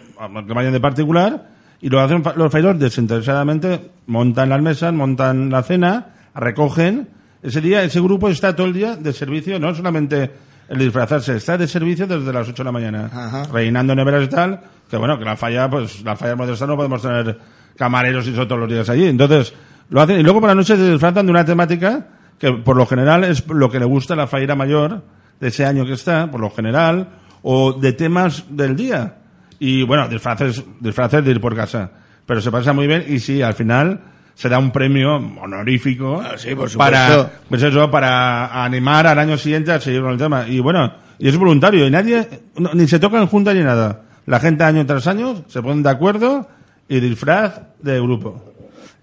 [0.47, 1.49] que vayan de particular
[1.81, 7.09] y lo hacen los fairos desinteresadamente, montan las mesas, montan la cena, recogen.
[7.43, 10.31] Ese día, ese grupo está todo el día de servicio, no solamente
[10.69, 13.45] el disfrazarse, está de servicio desde las 8 de la mañana, Ajá.
[13.53, 17.03] rellenando neveras y tal, que bueno, que la falla, pues la falla moderna no podemos
[17.03, 17.39] tener
[17.77, 19.07] camareros y eso todos los días allí.
[19.07, 19.55] Entonces,
[19.91, 22.07] lo hacen y luego por la noche se disfrazan de una temática
[22.39, 25.03] que por lo general es lo que le gusta a la faira mayor
[25.41, 27.09] de ese año que está, por lo general,
[27.43, 29.17] o de temas del día.
[29.59, 31.91] Y bueno, disfraces, disfraces de ir por casa.
[32.27, 34.01] Pero se pasa muy bien y sí, al final
[34.39, 39.37] se da un premio honorífico Ah, sí, por para, pues eso, para animar al año
[39.37, 40.47] siguiente a seguir con el tema.
[40.47, 44.03] Y bueno, Y es voluntario, y nadie, no- ni se toca en junta ni nada.
[44.27, 46.49] La gente año tras año se ponen de acuerdo
[46.89, 48.41] y disfraz de grupo.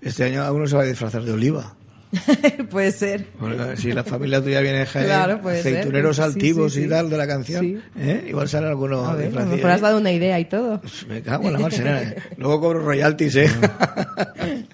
[0.02, 1.74] Este año alguno se va a disfrazar de oliva.
[2.70, 3.26] Puede ser.
[3.40, 5.74] Porque si la familia tuya viene de Jaén, Claro, puede ser.
[5.78, 7.78] aceituneros Sí, altivos sí, y tal de la canción, Sí.
[7.98, 8.26] ¿eh?
[8.30, 9.56] igual sale alguno A ver, a lo disfrazado.
[9.56, 10.82] mejor has dado una idea y todo.
[11.08, 12.14] Me cago en la mar, serena.
[12.38, 13.50] Luego cobro royalties, ¿eh?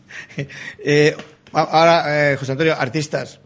[0.84, 1.15] Eh,
[1.54, 3.39] ahora, eh, José Antonio, artistas.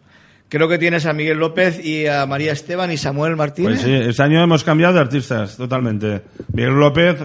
[0.50, 3.82] Creo que tienes a Miguel López y a María Esteban y Samuel Martínez.
[3.82, 6.22] Pues sí, este año hemos cambiado de artistas, totalmente.
[6.54, 7.18] Miguel López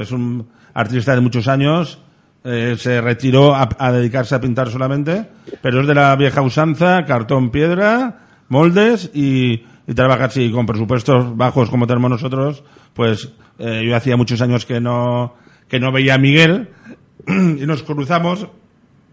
[0.00, 1.98] es un artista de muchos años,
[2.44, 5.26] eh, se retiró a, dedicarse a pintar solamente,
[5.60, 11.36] pero es de la vieja usanza, cartón, piedra, moldes y, y trabaja así con presupuestos
[11.36, 12.62] bajos como tenemos nosotros.
[12.94, 15.34] Pues eh, yo hacía muchos años que no,
[15.68, 16.68] que no veía a Miguel
[17.26, 18.46] y nos cruzamos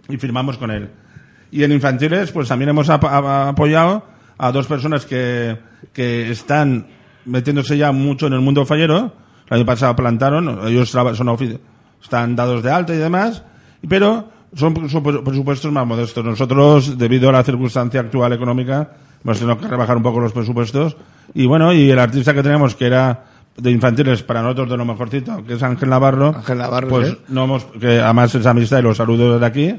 [0.07, 0.89] y firmamos con él.
[1.51, 4.05] Y en infantiles, pues también hemos apoyado
[4.37, 5.57] a dos personas que,
[5.93, 6.87] que están
[7.25, 9.13] metiéndose ya mucho en el mundo fallero.
[9.47, 11.29] El año pasado plantaron, ellos son
[12.01, 13.43] están dados de alta y demás,
[13.87, 16.23] pero son presu- presupuestos más modestos.
[16.23, 18.91] Nosotros, debido a la circunstancia actual económica,
[19.23, 20.95] hemos tenido que rebajar un poco los presupuestos.
[21.33, 23.25] Y bueno, y el artista que tenemos, que era
[23.57, 27.45] de infantiles para nosotros de lo mejorcito, que es Ángel Navarro, Ángel Navarro, pues no
[27.45, 29.75] hemos, que además es amistad y los saludo desde aquí,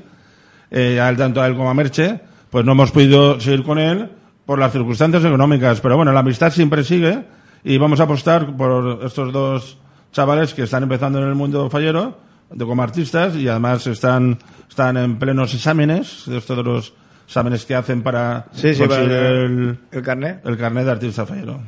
[0.71, 3.79] eh, a él, tanto a él como a Merche, pues no hemos podido seguir con
[3.79, 4.11] él
[4.47, 5.81] por las circunstancias económicas.
[5.81, 7.25] Pero bueno, la amistad siempre sigue
[7.65, 9.79] y vamos a apostar por estos dos
[10.17, 12.17] chavales que están empezando en el mundo fallero
[12.49, 16.95] de, como artistas y además están, están en plenos exámenes, de estos de los
[17.27, 20.47] exámenes que hacen para Sí, sí, para conseguir el, el, el carnet.
[20.47, 21.61] el carnet de artista fallero.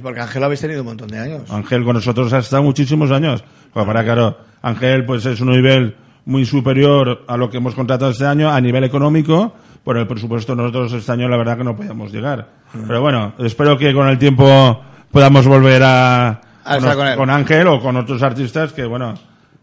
[0.00, 1.50] Porque Ángel habéis tenido un montón de años.
[1.50, 3.42] Ángel con nosotros ha estado muchísimos años.
[3.72, 8.12] Pues para claro, Ángel pues es un nivel muy superior a lo que hemos contratado
[8.12, 9.54] este año a nivel económico.
[9.82, 12.48] Por el presupuesto nosotros este año la verdad que no podíamos llegar.
[12.86, 16.42] Pero bueno, espero que con el tiempo podamos volver a,
[16.76, 17.16] Estar con él.
[17.16, 19.14] con Ángel o con otros artistas que bueno,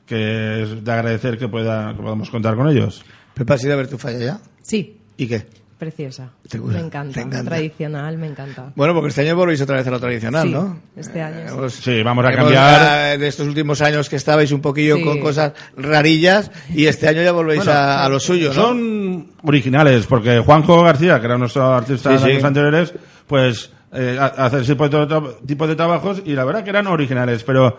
[0.06, 3.04] que es de agradecer que pueda que podamos contar con ellos.
[3.34, 4.40] Pepe, ¿has ido a ver tu falla ya?
[4.62, 5.46] Sí, ¿Y qué?
[5.78, 6.30] preciosa.
[6.50, 6.80] ¿Te gusta?
[6.80, 7.14] Me encanta.
[7.16, 7.50] ¿Te encanta?
[7.52, 8.72] Tradicional, me encanta.
[8.76, 10.80] Bueno, porque este año volvéis otra vez a lo tradicional, Sí, ¿no?
[10.96, 11.54] este año sí.
[11.54, 13.14] hemos- Sí, vamos a cambiar.
[13.14, 15.04] eh, de estos últimos años que estabais un poquillo Sí.
[15.04, 18.54] con cosas rarillas y este año ya volvéis Bueno, a, a lo suyo, ¿no?
[18.54, 22.32] Son originales, porque Juanjo García, que era nuestro artista Sí, de sí.
[22.32, 22.94] años anteriores,
[23.28, 26.70] pues eh, ha- hace ese tipo de, tra- tipo de trabajos y la verdad que
[26.70, 27.78] eran originales, pero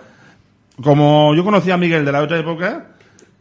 [0.83, 2.87] como yo conocía a Miguel de la otra época,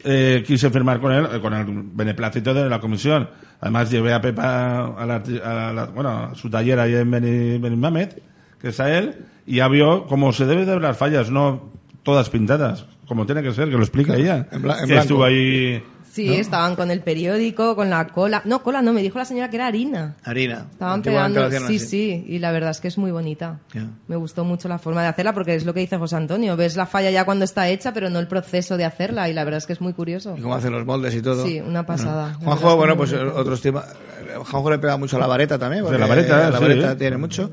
[0.04, 3.28] eh, quise firmar con él, eh, con el beneplácito de la comisión.
[3.60, 7.60] Además llevé a Pepa a, la, a la- bueno, a su taller ahí en Beni-
[7.60, 8.22] Benimàmet,
[8.62, 9.16] que está él,
[9.48, 11.72] y ya vio cómo se debe de ver las fallas, no
[12.04, 14.48] todas pintadas, como tiene que ser, que lo explica ella.
[14.52, 15.02] en bla- en que blanco.
[15.02, 15.84] estuvo ahí
[16.16, 18.42] Sí, estaban con el periódico, con la cola.
[18.46, 20.16] No, cola no, me dijo la señora que era harina.
[20.24, 20.66] Harina.
[20.72, 21.80] Estaban pegando, sí, así.
[21.80, 23.60] sí, y la verdad es que es muy bonita.
[24.08, 26.78] Me gustó mucho la forma de hacerla porque es lo que dice José Antonio, ves
[26.78, 29.58] la falla ya cuando está hecha, pero no el proceso de hacerla y la verdad
[29.58, 30.36] es que es muy curioso.
[30.38, 31.46] Y cómo hacen los moldes y todo.
[31.46, 32.34] Sí, una pasada.
[32.36, 33.36] Juanjo, bueno, pues bonito.
[33.36, 33.84] otros temas.
[34.38, 35.84] Juanjo le pega mucho a la vareta también.
[35.84, 36.64] porque la vareta, La sí.
[36.64, 37.52] vareta tiene mucho.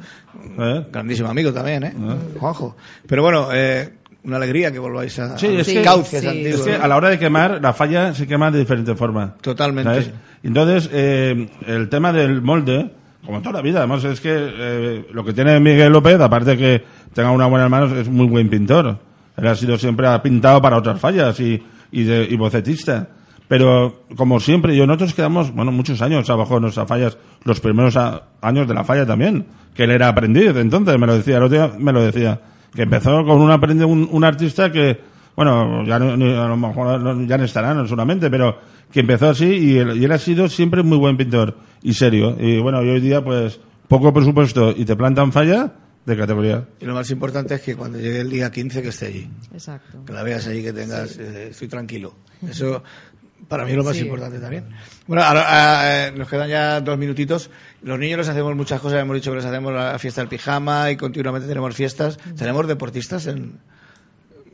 [0.59, 0.87] ¿Eh?
[0.93, 1.95] Grandísimo amigo también, ¿eh?
[2.39, 2.77] Juanjo.
[3.09, 3.93] Pero bueno, eh,
[4.25, 6.27] una alegría que volváis a, Sí, a los que- cauces sí.
[6.29, 6.61] antiguos.
[6.61, 6.85] Es que ¿no?
[6.85, 9.35] a la hora de quemar, la falla se quema de diferente forma.
[9.41, 9.91] Totalmente.
[9.91, 10.11] ¿sabes?
[10.43, 12.91] Entonces, eh, el tema del molde,
[13.25, 16.57] como toda la vida, además es que eh, lo que tiene Miguel López, aparte de
[16.59, 18.99] que tenga una buena mano, es muy buen pintor.
[19.37, 23.09] Él ha sido siempre ha pintado para otras fallas y, y, de- y bocetista.
[23.49, 27.97] Pero, como siempre, yo nosotros quedamos, bueno, muchos años abajo de nuestras fallas, los primeros
[27.97, 31.43] a- años de la falla también, que él era aprendiz, entonces me lo decía, el
[31.45, 32.41] otro día me lo decía,
[32.75, 35.01] que empezó con un aprendiz, un, un artista que,
[35.37, 38.59] bueno, ya no, ni- a lo mejor no- ya no estarán solamente, pero
[38.91, 42.37] que empezó así y él, y él ha sido siempre muy buen pintor y serio.
[42.39, 45.73] Y bueno, y hoy día, pues, poco presupuesto y te plantan falla
[46.05, 46.67] de categoría.
[46.81, 49.29] Y lo más importante es que cuando llegue el día 15 que esté allí.
[49.53, 50.05] Exacto.
[50.05, 52.15] Que la veas allí, que tengas, eh, estoy tranquilo.
[52.49, 52.83] Eso
[53.53, 54.03] para mí es lo más Sí.
[54.03, 54.65] importante también.
[55.07, 57.51] Bueno, ahora eh, nos quedan ya dos minutitos.
[57.83, 60.91] Los niños les hacemos muchas cosas, hemos dicho que les hacemos la fiesta del pijama
[60.91, 62.19] y continuamente tenemos fiestas.
[62.37, 63.59] ¿Tenemos deportistas en...?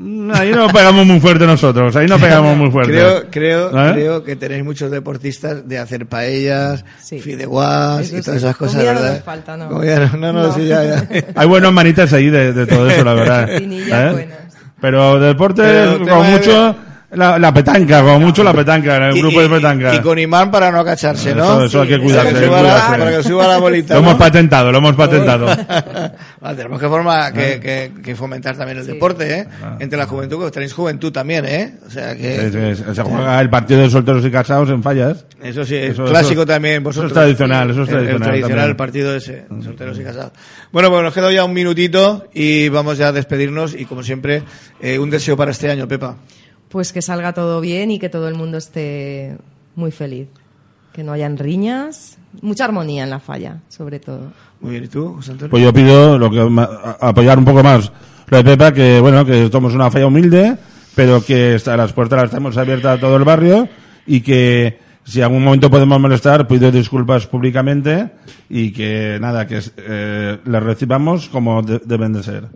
[0.01, 2.93] Mm, Ahí no pegamos muy fuerte nosotros, ahí no pegamos muy fuerte.
[2.93, 3.93] Creo, creo, ¿Eh?
[3.95, 7.19] creo que tenéis muchos deportistas de hacer paellas, Sí.
[7.21, 8.47] fideuás Eso y todas sí.
[8.47, 9.15] esas cosas, Comida no ¿verdad?
[9.17, 9.69] nos falta, ¿no?
[9.69, 10.53] Comida no, no, no, No.
[10.55, 11.09] sí, ya, ya.
[11.35, 13.51] Hay buenas manitas ahí de, de todo eso, la verdad.
[13.51, 14.13] ¿Eh?
[14.13, 14.39] buenas.
[14.81, 16.77] Pero deporte, Pero tema como de- mucho,
[17.11, 19.95] La, la petanca, como mucho la petanca, el Y- grupo y- de petanca.
[19.95, 21.45] Y, con imán para no agacharse, ¿no?
[21.55, 23.95] Eso, eso hay que cuidarse, Para que suba la- para que suba la bolita.
[23.95, 24.09] Lo ¿no?
[24.09, 25.47] hemos patentado, lo hemos patentado.
[26.41, 29.47] Vale, tenemos que, forma, que, que- que fomentar también el deporte, ¿eh?
[29.63, 29.77] Ah.
[29.81, 31.75] Entre la juventud, que tenéis juventud también, ¿eh?
[31.87, 32.75] O sea que...
[32.77, 35.25] Sí, sí, se juega el partido de solteros y casados en fallas.
[35.43, 36.75] Eso sí, es Eso- clásico eso- también.
[36.75, 38.71] eso Vosotros, es tradicional, eso es El- el, tradicional tradicional también.
[38.71, 40.33] el partido ese, solteros y casados.
[40.73, 44.43] Bueno, pues nos queda ya un minutito y vamos ya a despedirnos y como siempre,
[44.83, 46.17] eh, un deseo para este año, Pepa.
[46.69, 49.37] Pues que salga todo bien y que todo el mundo esté
[49.75, 50.29] muy feliz.
[50.93, 54.33] Que no hayan riñas, mucha armonía en la falla, sobre todo.
[54.61, 55.51] Muy bien, ¿y tú, José Antonio?
[55.51, 56.69] Pues yo pido lo que ma-
[57.01, 57.91] a- apoyar un poco más
[58.31, 60.57] lo de Pepa, que bueno, que somos una falla humilde,
[60.95, 63.69] pero que está, las puertas las tenemos abiertas a todo el barrio
[64.07, 68.11] y que si en algún momento podemos molestar, pido disculpas públicamente
[68.51, 72.49] y que nada, que eh, las recibamos como de- deben de ser.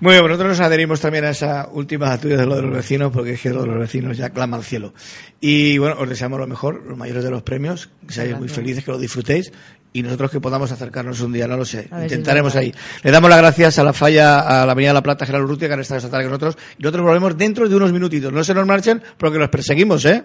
[0.00, 3.12] Muy bien, nosotros nos adherimos también a esa última tuya de lo de los vecinos,
[3.12, 4.94] porque es que lo de los vecinos ya clama al cielo.
[5.42, 8.82] Y bueno, os deseamos lo mejor, los mayores de los premios, que seáis muy felices,
[8.82, 9.52] que lo disfrutéis,
[9.92, 12.72] y nosotros que podamos acercarnos un día, no lo sé, A ver si intentaremos ahí.
[13.02, 15.74] Le damos las gracias a la falla, a la Avenida La Plata, Gerardo Urrutia, que
[15.74, 18.32] han estado esta tarde con nosotros, y nosotros volvemos dentro de unos minutitos.
[18.32, 20.24] No se nos marchen, porque los perseguimos, ¿eh?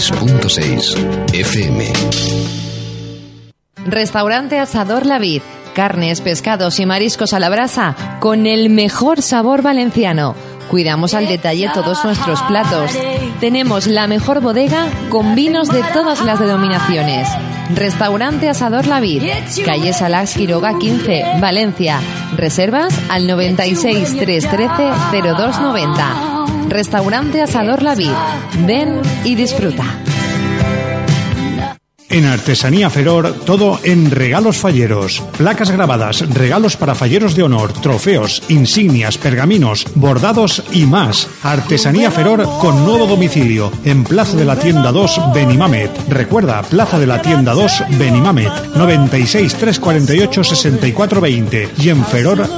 [0.00, 1.92] 96.6 FM.
[3.84, 5.42] Restaurante Asador La Vid.
[5.74, 10.34] Carnes, pescados y mariscos a la brasa con el mejor sabor valenciano.
[10.70, 12.92] Cuidamos al detalle todos nuestros platos.
[13.40, 17.28] Tenemos la mejor bodega con vinos de todas las denominaciones.
[17.74, 19.22] Restaurante Asador La Vid.
[19.66, 22.00] Calle Salás Quiroga 15, Valencia.
[22.36, 26.29] Reservas al 96 313 0290.
[26.70, 28.12] Restaurante Asador La Vid.
[28.64, 29.84] Ven y disfruta.
[32.08, 35.22] En Artesanía Feror, todo en regalos falleros.
[35.36, 41.28] Placas grabadas, regalos para falleros de honor, trofeos, insignias, pergaminos, bordados y más.
[41.42, 45.90] Artesanía Feror con nuevo domicilio en Plaza de la Tienda 2, Benimamet.
[46.08, 48.52] Recuerda, Plaza de la Tienda 2, Benimamet.
[48.76, 52.48] 96 348 6420 y en feror.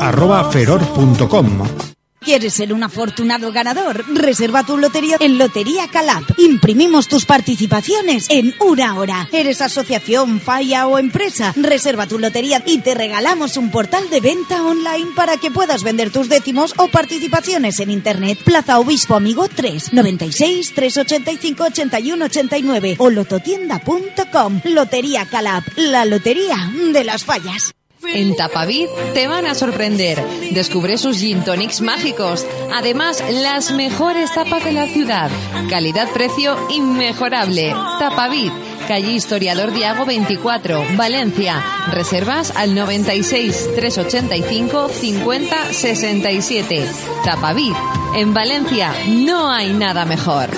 [2.25, 4.05] ¿Quieres ser un afortunado ganador?
[4.15, 6.23] Reserva tu lotería en Lotería Calap.
[6.39, 9.29] Imprimimos tus participaciones en una hora.
[9.33, 11.53] ¿Eres asociación, falla o empresa?
[11.57, 16.11] Reserva tu lotería y te regalamos un portal de venta online para que puedas vender
[16.11, 18.39] tus décimos o participaciones en Internet.
[18.45, 24.61] Plaza Obispo Amigo 3, 96 385 81 89 o lototienda.com.
[24.65, 27.75] Lotería Calap, la lotería de las fallas.
[28.15, 30.23] En Tapavid te van a sorprender.
[30.53, 32.47] Descubre sus gin tonics mágicos.
[32.75, 35.31] Además, las mejores tapas de la ciudad.
[35.71, 37.75] Calidad-precio inmejorable.
[37.99, 38.51] Tapavid,
[38.89, 41.63] calle Historiador Diago 24, Valencia.
[41.91, 46.85] Reservas al 96 385 50 67.
[47.25, 47.73] Tapavid.
[48.15, 50.51] En Valencia no hay nada mejor.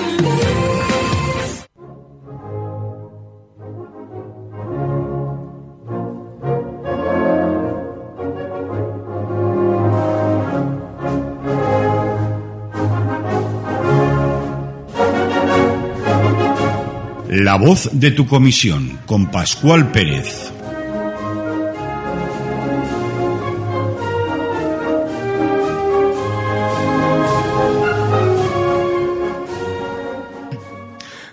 [17.45, 20.51] La voz de tu comisión con Pascual Pérez.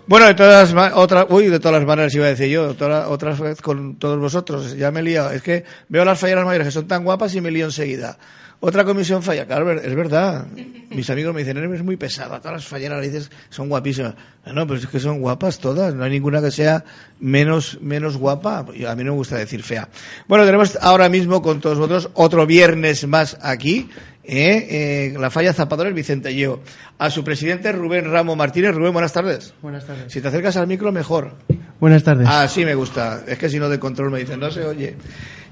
[0.06, 3.08] Bueno, de todas ma- otra, uy, de todas las maneras iba a decir yo, otra,
[3.08, 5.30] otra vez con todos vosotros, ya me he liado.
[5.30, 8.18] Es que veo las falleras mayores que son tan guapas y me lío enseguida.
[8.64, 10.46] Otra comisión falla, claro, es verdad.
[10.90, 14.14] Mis amigos me dicen, eres muy pesado, todas las falleras le dices son guapísimas.
[14.46, 16.84] No, pero es que son guapas todas, no hay ninguna que sea
[17.18, 18.58] menos, menos guapa.
[18.58, 19.88] A mí no me gusta decir fea.
[20.28, 23.90] Bueno, tenemos ahora mismo con todos vosotros otro viernes más aquí.
[24.22, 25.10] ¿eh?
[25.12, 26.60] Eh, la falla Zapadores Vicente Lleo.
[26.98, 28.76] A su presidente Rubén Ramo Martínez.
[28.76, 29.54] Rubén, buenas tardes.
[29.60, 30.12] Buenas tardes.
[30.12, 31.34] Si te acercas al micro, mejor.
[31.80, 32.28] Buenas tardes.
[32.30, 33.24] Ah, sí, me gusta.
[33.26, 34.94] Es que si no de control me dicen, no se oye.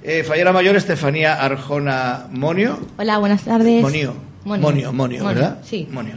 [0.02, 2.78] Eh, fallera mayor, Estefanía Arjona Monio.
[2.96, 3.82] Hola, buenas tardes.
[3.82, 4.14] Monio.
[4.44, 4.62] Monio.
[4.62, 5.58] Monio, Monio, ¿verdad?
[5.62, 5.86] Sí.
[5.90, 6.14] Monio.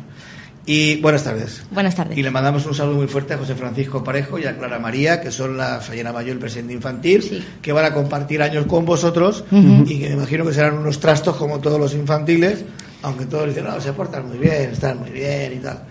[0.66, 1.66] Y buenas tardes.
[1.72, 2.18] Buenas tardes.
[2.18, 5.20] Y le mandamos un saludo muy fuerte a José Francisco Parejo y a Clara María,
[5.20, 8.86] que son la fallera mayor y el presidente infantil, que van a compartir años con
[8.86, 12.64] vosotros y que me imagino que serán unos trastos como todos los infantiles,
[13.02, 15.84] aunque todos dicen, no, se portan muy bien, están muy bien y tal.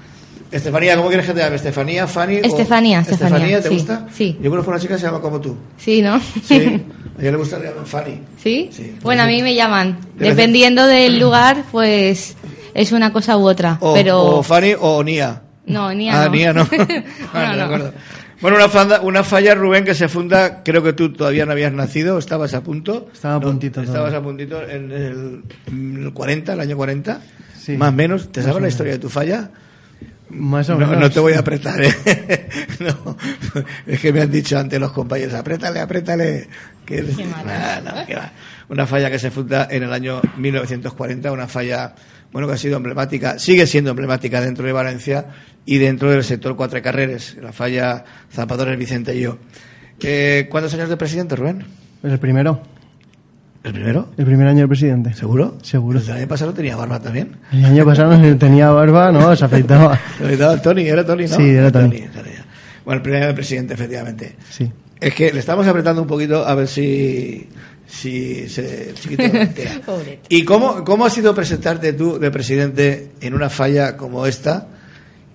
[0.52, 1.56] Estefanía, ¿cómo quieres que te llame?
[1.56, 2.36] ¿Estefanía, Fanny?
[2.36, 4.06] o- Estefanía, Estefanía, ¿te sí, gusta?
[4.12, 4.38] sí.
[4.40, 5.56] Yo conozco una chica que se llama como tú.
[5.78, 6.20] Sí, ¿no?
[6.44, 6.54] Sí.
[7.18, 8.20] A ella le gusta que Fanny.
[8.42, 8.68] ¿Sí?
[8.72, 8.96] Sí.
[9.02, 9.98] Bueno, a mí me llaman.
[10.16, 12.36] Dependiendo del lugar, pues
[12.74, 13.76] es una cosa u otra.
[13.80, 15.42] O, pero o Fanny o Nia.
[15.66, 16.30] no, ni Ah, no.
[16.30, 16.62] Nia no.
[17.34, 17.64] No, de no.
[17.64, 17.92] acuerdo.
[18.40, 21.72] Bueno, una, fanda- una falla, Rubén, que se funda, creo que tú todavía no habías
[21.72, 23.08] nacido, estabas a punto.
[23.12, 24.18] Estaba a No, puntito Estabas todavía.
[24.18, 27.20] a puntito en el, en el 40, el año 40.
[27.58, 27.76] Sí.
[27.76, 28.32] Más o menos.
[28.32, 29.50] ¿Te sabes la historia de tu falla?
[30.32, 30.98] Más o No, menos.
[31.00, 32.48] no te voy a apretar, ¿eh?
[32.80, 33.16] No,
[33.86, 36.48] es que me han dicho antes los compañeros, apriétale, apriétale.
[36.84, 37.02] Que...
[37.02, 38.32] Nah, no, que va.
[38.68, 41.94] Una falla que se funda en el año 1940, una falla,
[42.32, 45.26] bueno, que ha sido emblemática, sigue siendo emblemática dentro de Valencia
[45.66, 49.38] y dentro del sector Cuatro Carreres, la falla Zapadores Vicente y yo.
[50.00, 51.64] Eh, ¿Cuántos años de presidente, Rubén?
[52.02, 52.62] El primero.
[53.64, 54.08] ¿El primero?
[54.16, 55.14] El primer año del presidente.
[55.14, 55.56] ¿Seguro?
[55.62, 56.00] Seguro.
[56.00, 57.36] El año pasado tenía barba también.
[57.52, 59.98] El año pasado tenía barba, no, se afeitaba.
[60.18, 61.36] Se afeitaba Tony, era Tony, ¿no?
[61.36, 62.00] Sí, era Tony.
[62.00, 62.30] Tony.
[62.84, 64.36] Bueno, el primer año de presidente, efectivamente.
[64.50, 64.70] Sí.
[65.00, 67.48] Es que le estamos apretando un poquito a ver si,
[67.86, 69.22] si se chiquito.
[70.28, 74.66] ¿Y cómo, cómo ha sido presentarte tú de presidente en una falla como esta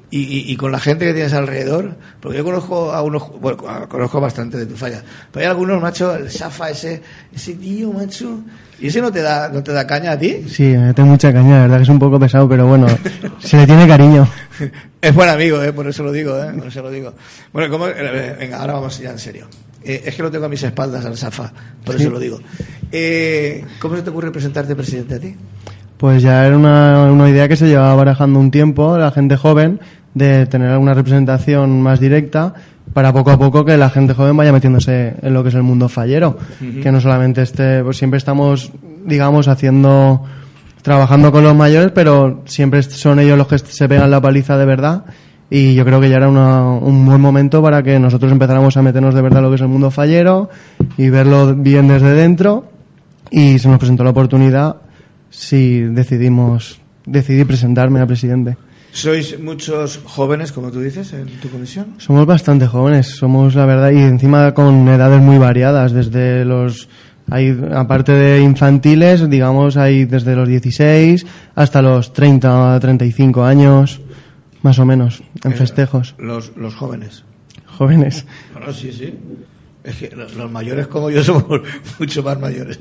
[0.09, 1.95] y, y- y con la gente que tienes alrededor?
[2.21, 3.57] Porque yo conozco a unos, bueno,
[3.89, 7.01] conozco bastante de tu falla, pero hay algunos, macho, el Safa ese,
[7.35, 8.39] ese tío, macho,
[8.79, 10.45] ¿y ese no te da, no te da caña a ti?
[10.49, 12.87] Sí, me mete mucha caña, la verdad que es un poco pesado, pero bueno,
[13.39, 14.27] se le tiene cariño.
[15.01, 15.71] Es buen amigo, ¿eh?
[15.73, 16.51] por eso lo digo, ¿eh?
[16.57, 17.13] por eso lo digo.
[17.53, 17.87] Bueno, ¿cómo?
[17.87, 19.47] eh, venga, ahora vamos ya en serio.
[19.83, 21.51] Eh, es que lo tengo a mis espaldas al Safa,
[21.85, 22.01] por Sí.
[22.01, 22.39] eso lo digo.
[22.91, 25.35] Eh, ¿Cómo se te ocurre presentarte presidente a ti?
[25.97, 29.79] Pues ya era una, una idea que se llevaba barajando un tiempo, la gente joven,
[30.13, 32.53] de tener alguna representación más directa
[32.93, 35.63] para poco a poco que la gente joven vaya metiéndose en lo que es el
[35.63, 36.37] mundo fallero.
[36.81, 38.71] Que no solamente esté, pues siempre estamos,
[39.05, 40.23] digamos, haciendo,
[40.81, 44.65] trabajando con los mayores, pero siempre son ellos los que se pegan la paliza de
[44.65, 45.03] verdad.
[45.49, 48.81] Y yo creo que ya era una- un buen momento para que nosotros empezáramos a
[48.81, 50.49] meternos de verdad en lo que es el mundo fallero
[50.97, 52.65] y verlo bien desde dentro.
[53.31, 54.77] Y se nos presentó la oportunidad
[55.37, 58.57] si decidimos, decidí presentarme a presidente.
[58.91, 61.93] ¿Sois muchos jóvenes, como tú dices, en tu comisión?
[61.97, 66.89] Somos bastante jóvenes, somos la verdad, y encima con edades muy variadas, desde los,
[67.29, 74.01] hay, aparte de infantiles, digamos, hay desde los 16 hasta los 30, 35 años,
[74.63, 76.15] más o menos, en Eh, festejos.
[76.17, 77.23] Los, los jóvenes.
[77.67, 78.25] Jóvenes.
[78.53, 79.13] Bueno, sí, sí.
[79.87, 81.61] Es que los, mayores como yo somos
[81.99, 82.77] mucho más mayores.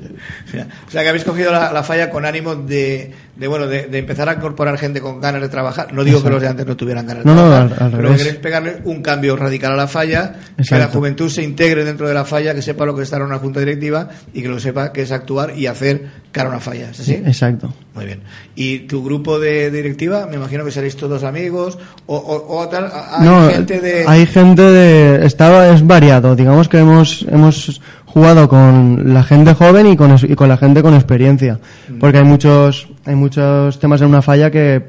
[0.89, 3.99] O sea, que habéis cogido la, la falla con ánimo de, de bueno, de, de
[3.99, 5.93] empezar a incorporar gente con ganas de trabajar.
[5.93, 7.91] No digo que los de antes no tuvieran ganas de No, no, trabajar, al- al
[7.91, 8.17] pero revés.
[8.19, 10.85] que queréis pegarle un cambio radical a la falla, que Exacto.
[10.87, 13.27] la juventud se integre dentro de la falla, que sepa lo que es estar en
[13.27, 16.61] una junta directiva y que lo sepa que es actuar y hacer cara a una
[16.61, 16.91] falla.
[16.91, 17.13] ¿Es así?
[17.15, 17.75] Exacto.
[17.95, 18.21] Muy bien.
[18.55, 20.27] ¿Y tu grupo de directiva?
[20.27, 24.05] Me imagino que seréis todos amigos o, o, o tal, hay no, gente de...
[24.07, 27.81] hay gente de, estaba, es variado, digamos que hemos, hemos
[28.17, 31.61] jugado con la gente joven y con, y con la gente con experiencia.
[32.01, 34.83] Porque hay muchos, hay muchos temas en una falla que,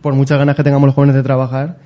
[0.00, 1.78] por muchas ganas que tengamos los jóvenes de trabajar,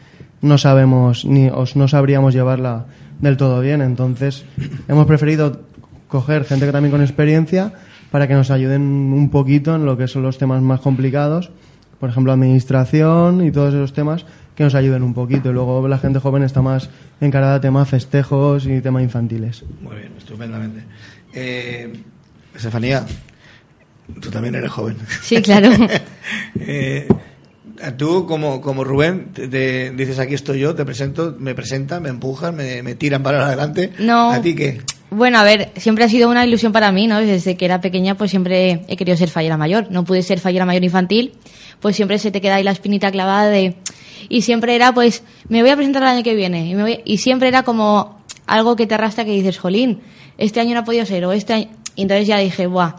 [0.42, 2.84] no sabemos ni os no sabríamos llevarla
[3.22, 3.80] del todo bien.
[3.80, 4.44] Entonces,
[4.86, 5.62] hemos preferido
[6.08, 7.72] coger gente que también con experiencia
[8.10, 11.52] para que nos ayuden un poquito en lo que son los temas más complicados,
[12.00, 14.26] por ejemplo, administración y todos esos temas
[14.62, 15.50] que nos ayuden un poquito.
[15.50, 16.88] Y luego la gente joven está más
[17.20, 19.64] encarada a temas festejos y temas infantiles.
[19.80, 20.84] Muy bien, estupendamente.
[21.34, 21.92] Eh,
[22.54, 23.04] Estefanía,
[24.20, 24.96] tú también eres joven.
[25.22, 25.70] Sí, claro.
[26.54, 27.08] Eh,
[27.98, 32.10] tú, como, como Rubén, te, te dices aquí estoy yo, te presento, me presentan, me
[32.10, 33.92] empujan, me, me tiran para adelante.
[33.98, 34.30] No.
[34.30, 34.80] ¿A ti qué?
[35.14, 37.20] Bueno, a ver, siempre ha sido una ilusión para mí, ¿no?
[37.20, 39.88] Desde que era pequeña, pues siempre he querido ser fallera mayor.
[39.90, 41.32] No pude ser fallera mayor infantil,
[41.80, 43.74] pues siempre se te queda ahí la espinita clavada de...
[44.30, 46.66] Y siempre era, pues, me voy a presentar el año que viene.
[46.66, 50.00] Y, me voy- y siempre era como algo que te arrastra que dices, jolín,
[50.38, 51.68] este año no ha podido ser, o este año...
[51.94, 52.94] Y entonces ya dije, buah,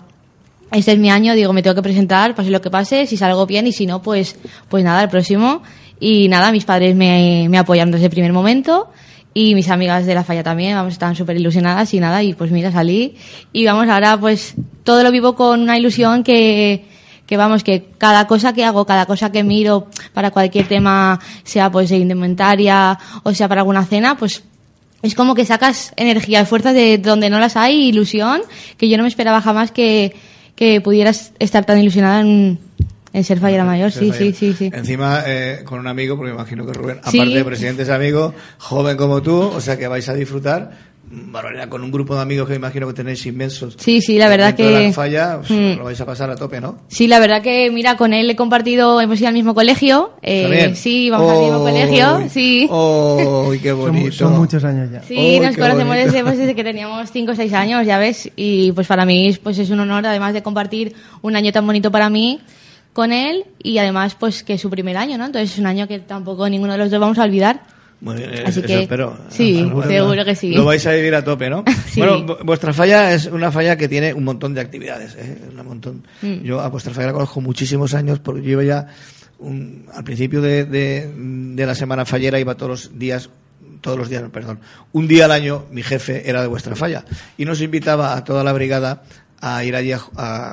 [0.71, 3.47] este es mi año, digo, me tengo que presentar, pase lo que pase, si salgo
[3.47, 4.35] bien y si no, pues,
[4.69, 5.63] pues nada, el próximo.
[5.99, 8.89] Y nada, mis padres me, me apoyaron desde el primer momento
[9.33, 12.51] y mis amigas de la falla también, vamos, estaban súper ilusionadas y nada, y pues
[12.51, 13.15] mira, salí.
[13.51, 14.53] Y vamos, ahora pues
[14.83, 16.85] todo lo vivo con una ilusión que,
[17.25, 21.71] que vamos, que cada cosa que hago, cada cosa que miro para cualquier tema, sea
[21.71, 24.43] pues de indumentaria o sea para alguna cena, pues
[25.01, 28.41] es como que sacas energía y fuerzas de donde no las hay, ilusión,
[28.77, 30.15] que yo no me esperaba jamás que,
[30.55, 32.59] que pudieras estar tan ilusionada en,
[33.13, 33.91] en ser fallera mayor.
[33.91, 34.71] Ser Sí, sí, sí, sí.
[34.73, 37.19] Encima, eh, con un amigo, porque me imagino que Rubén, Sí.
[37.19, 40.91] aparte de presidente, es amigo, joven como tú, o sea que vais a disfrutar.
[41.15, 43.75] Barbaridad, con un grupo de amigos que me imagino que tenéis inmensos.
[43.77, 45.77] Sí, sí, la verdad de que- la falla, pues, Mm.
[45.77, 46.79] lo vais a pasar a tope, ¿no?
[46.87, 50.13] Sí, la verdad que, mira, con él he compartido, hemos ido al mismo colegio.
[50.23, 52.67] eh, sí, vamos al mismo Uy, colegio, sí.
[52.71, 54.11] ¡Uy, qué Son, bonito!
[54.13, 55.03] son muchos años ya.
[55.03, 58.31] Sí, Uy, nos conocemos desde, pues, desde que teníamos 5 o 6 años, ya ves.
[58.35, 61.91] Y pues para mí pues es un honor, además de compartir un año tan bonito
[61.91, 62.39] para mí
[62.93, 65.25] con él y además pues que es su primer año, ¿no?
[65.25, 67.61] Entonces es un año que tampoco ninguno de los dos vamos a olvidar.
[68.01, 69.17] Muy bien, Así eso que espero.
[69.29, 70.53] sí, Seguro, que sí.
[70.53, 71.63] Lo vais a vivir a tope, ¿no?
[71.87, 71.99] Sí.
[72.01, 75.15] Bueno, vu- vuestra falla es una falla que tiene un montón de actividades.
[75.15, 75.37] ¿eh?
[75.57, 76.03] Un montón.
[76.21, 76.43] Mm.
[76.43, 78.87] Yo a vuestra falla la conozco muchísimos años porque yo iba ya
[79.39, 83.29] un- al principio de, de- de la semana fallera iba todos los días
[83.81, 84.59] todos los días, perdón,
[84.93, 87.03] un día al año mi jefe era de vuestra falla
[87.37, 89.03] y nos invitaba a toda la brigada
[89.45, 89.99] a ir allí a,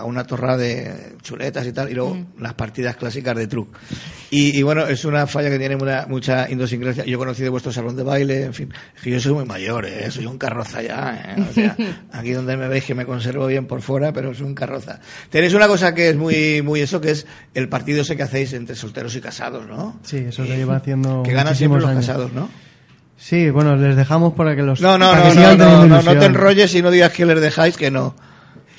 [0.01, 3.69] a una torra de chuletas y tal, y luego las partidas clásicas de truc.
[4.31, 7.05] Y, y bueno, es una falla que tiene una- mucha idiosincrasia.
[7.05, 9.87] Yo he conocido vuestro salón de baile, en fin, es que yo soy muy mayor,
[9.87, 10.11] ¿eh?
[10.11, 11.35] soy un carroza ya.
[11.37, 11.47] ¿eh?
[11.49, 11.77] O sea,
[12.13, 14.99] aquí donde me veis que me conservo bien por fuera, pero soy un carroza.
[15.31, 18.53] Tenéis una cosa que es muy, muy eso, que es el partido ese que hacéis
[18.55, 20.01] entre solteros y casados, ¿no?
[20.03, 22.07] Sí, eso se lleva haciendo Que ganan siempre los años.
[22.07, 22.49] casados, ¿no?
[23.17, 26.25] Sí, bueno, les dejamos para que los No, no, no, no, no, no, no te
[26.25, 28.17] enrolles y no digas que les dejáis, que no.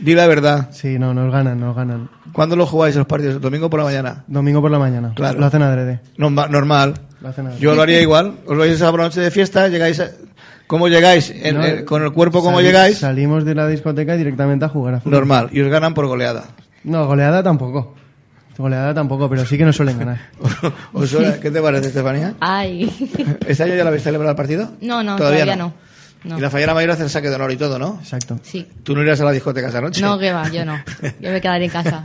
[0.01, 0.69] Di la verdad.
[0.71, 2.09] Sí, no, nos ganan, nos ganan.
[2.33, 3.39] ¿Cuándo lo jugáis los partidos?
[3.39, 4.23] ¿Domingo por la mañana?
[4.27, 5.13] Domingo por la mañana.
[5.15, 5.39] Claro.
[5.39, 5.99] Lo hacen adrede.
[6.17, 6.93] Norma- normal.
[7.21, 7.61] Lo hacen adrede.
[7.61, 8.33] Yo lo haría igual.
[8.47, 10.09] Os vais a la noche de fiesta, llegáis a-
[10.67, 11.31] ¿Cómo llegáis?
[11.35, 12.97] En- No, eh, ¿Con el cuerpo cómo llegáis?
[12.99, 15.13] Salimos de la discoteca directamente a jugar a fútbol.
[15.13, 15.49] Normal.
[15.51, 16.45] Y os ganan por goleada.
[16.83, 17.95] No, goleada tampoco.
[18.57, 20.19] Goleada tampoco, pero sí que nos suelen ganar.
[20.93, 22.33] ¿Os suena- ¿Qué te parece, Estefanía?
[22.39, 22.89] Ay.
[23.47, 24.71] ¿Este año ya lo habéis celebrado el partido?
[24.81, 25.55] No, no, todavía no.
[25.67, 25.73] No.
[26.23, 27.97] Y la fallera mayor hace el saque de honor y todo, ¿no?
[28.01, 28.39] Exacto.
[28.43, 28.67] Sí.
[28.83, 30.01] ¿Tú no irás a la discoteca esa noche?
[30.01, 30.77] No, que va, yo no.
[31.19, 32.01] Yo me quedaré en casa.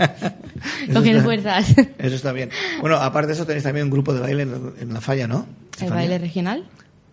[0.93, 1.75] Cogiendo fuerzas.
[1.99, 2.51] Eso está bien.
[2.81, 5.47] Bueno, aparte de eso tenéis también un grupo de baile en, en la falla, ¿no?
[5.81, 6.65] ¿El baile regional?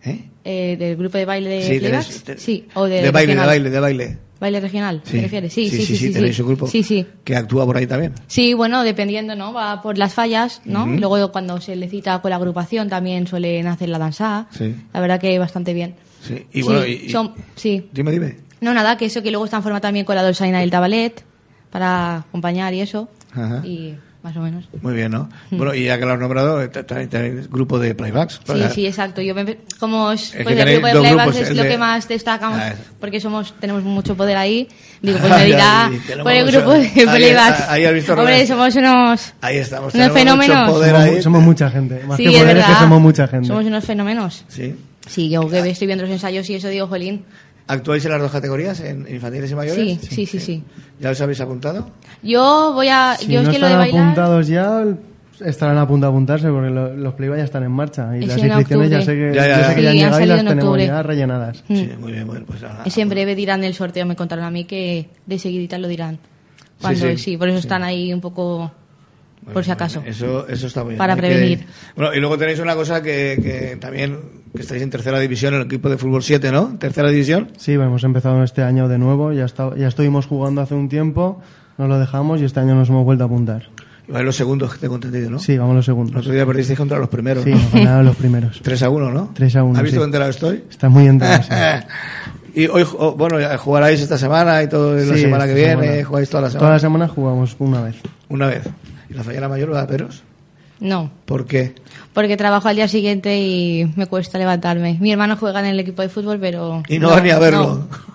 [0.02, 0.24] ¿Eh?
[0.44, 2.06] Eh, ¿Del grupo de baile de Sí, Playbacks?
[2.08, 3.46] tenéis- te- Sí, o de, de baile, de regional.
[3.46, 4.18] baile, de baile.
[4.40, 5.02] ¿Baile regional?
[5.02, 5.52] ¿Te refieres?
[5.52, 5.96] Sí, sí, sí.
[5.96, 7.06] sí, tenéis un grupo Sí, sí.
[7.22, 8.12] que actúa por ahí también.
[8.26, 9.52] Sí, bueno, dependiendo, ¿no?
[9.54, 10.82] Va por las fallas, ¿no?
[10.84, 10.94] Ujú.
[10.94, 14.46] Y Luego cuando se le cita con la agrupación también suelen hacer la danza.
[14.50, 14.74] Sí.
[14.92, 15.94] La verdad que bastante bien.
[16.26, 16.46] Sí.
[16.52, 17.88] Y bueno, y- y- son- sí.
[17.92, 18.36] Dime, dime.
[18.60, 21.22] No, nada, que eso que luego está en forma también con la Dolzaina del Tabalet
[21.70, 23.08] para acompañar y eso.
[23.32, 23.60] Ajá.
[23.66, 24.64] Y más o menos.
[24.80, 25.28] Muy bien, ¿no?
[25.50, 25.56] Mm.
[25.58, 28.40] Bueno, y ya que lo has nombrado, eh, también grupo de playbacks.
[28.46, 29.20] Sí, sí, exacto.
[29.20, 31.76] Yo me- como es, que pues el grupo de playbacks grupos, es lo de- que
[31.76, 32.76] más destacamos Ah, es.
[32.98, 34.66] porque somos tenemos mucho poder ahí.
[35.02, 37.68] Digo, pues me dirá sí, por el grupo de ahí- playbacks.
[37.68, 39.92] ahí has visto, Hombre, somos unos Ahí estamos.
[39.94, 40.70] unos tenemos mucho fenómenos.
[40.72, 41.22] poder Somos, ahí.
[41.22, 42.02] somos mucha gente.
[42.06, 42.68] Más Sí, que es poder es verdad.
[42.74, 43.48] que somos mucha gente.
[43.48, 44.44] Somos unos fenómenos.
[44.48, 44.74] Sí.
[45.06, 47.24] Sí, yo que estoy viendo los ensayos y eso digo, jolín.
[47.66, 49.98] ¿Actuáis en las dos categorías, en infantiles y mayores?
[50.02, 50.62] Sí, sí, sí, sí.
[51.00, 51.90] ¿Ya os habéis apuntado?
[52.22, 54.84] Yo voy a Si yo no es que lo de están bailar apuntados ya,
[55.40, 58.10] estarán a punto de apuntarse porque lo- los playbacks ya están en marcha.
[58.16, 59.96] Y Es las inscripciones ya sé que Ya, ya, yo sé que Sí, ya han
[59.96, 61.64] llegado y las en tenemos ya rellenadas.
[61.68, 61.76] Mm.
[61.76, 62.82] Sí, muy bien, bueno, pues nada.
[62.84, 66.18] Ese en breve dirán el sorteo, me contaron a mí que de seguidita lo dirán.
[66.80, 67.16] Cuando sí.
[67.16, 68.70] sí, por eso están ahí un poco
[69.54, 70.02] por si acaso.
[70.04, 70.98] Eso, eso está muy bien.
[70.98, 71.66] Para Hay que- prevenir.
[71.96, 75.62] Bueno, y luego tenéis una cosa que, que también que estáis en tercera división, el
[75.62, 76.76] equipo de fútbol 7, ¿no?
[76.78, 77.48] Tercera división.
[77.58, 81.40] Sí, hemos empezado este año de nuevo, ya, está, ya estuvimos jugando hace un tiempo,
[81.76, 83.64] nos lo dejamos y este año nos hemos vuelto a apuntar.
[84.06, 85.38] Y vais los segundos, que tengo entendido, ¿no?
[85.38, 86.12] Sí, vamos los segundos.
[86.14, 87.56] El otro día perdisteis contra los primeros, Sí, ¿no?
[87.58, 88.60] nos ganaron los primeros.
[88.62, 89.30] 3 a 1, ¿no?
[89.34, 89.76] 3 a 1.
[89.78, 90.00] ¿Has visto sí.
[90.00, 90.64] qué enterado estoy?
[90.70, 91.42] Está muy enterado.
[91.42, 91.50] sí.
[92.60, 95.82] y hoy, oh, bueno, ya jugaráis esta semana y todo la Sí, semana que viene,
[95.86, 96.04] semana.
[96.04, 96.60] jugáis toda la semana.
[96.60, 97.96] Toda la semana jugamos una vez.
[98.28, 98.62] Una vez.
[99.10, 100.22] ¿Y la fallera mayor va a Peros?
[100.80, 101.74] No, ¿Por qué?
[102.12, 104.98] porque trabajo al día siguiente y me cuesta levantarme.
[105.00, 106.82] Mi hermano juega en el equipo de fútbol, pero...
[106.88, 107.86] Y no, vas ni a verlo.
[107.90, 108.14] no.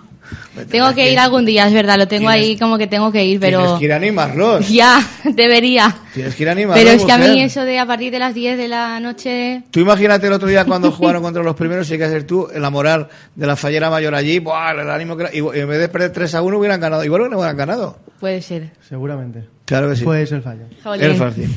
[0.70, 3.40] Tengo que ir algún día, es verdad, lo tengo ahí como que tengo que ir,
[3.40, 3.60] pero...
[3.60, 4.68] Tienes que ir a animarlos.
[4.70, 5.96] Ya, debería.
[6.12, 6.84] Tienes que ir a animarlos.
[6.84, 7.44] Pero es que a mí mujer.
[7.46, 9.62] eso de a partir de las 10 de la noche...
[9.70, 12.48] Tú imagínate el otro día cuando jugaron contra los primeros y hay que ser tú
[12.54, 14.72] la moral de la fallera mayor allí, ¡buah!
[14.72, 17.04] el ánimo que era- y en vez de perder 3 a 1 hubieran ganado.
[17.04, 17.98] Igual que no hubieran ganado.
[18.18, 18.70] Puede ser.
[18.88, 19.44] Seguramente.
[19.64, 20.04] Claro que sí.
[20.04, 20.64] El fallo.
[20.82, 21.10] Jolín.
[21.10, 21.48] Es fácil.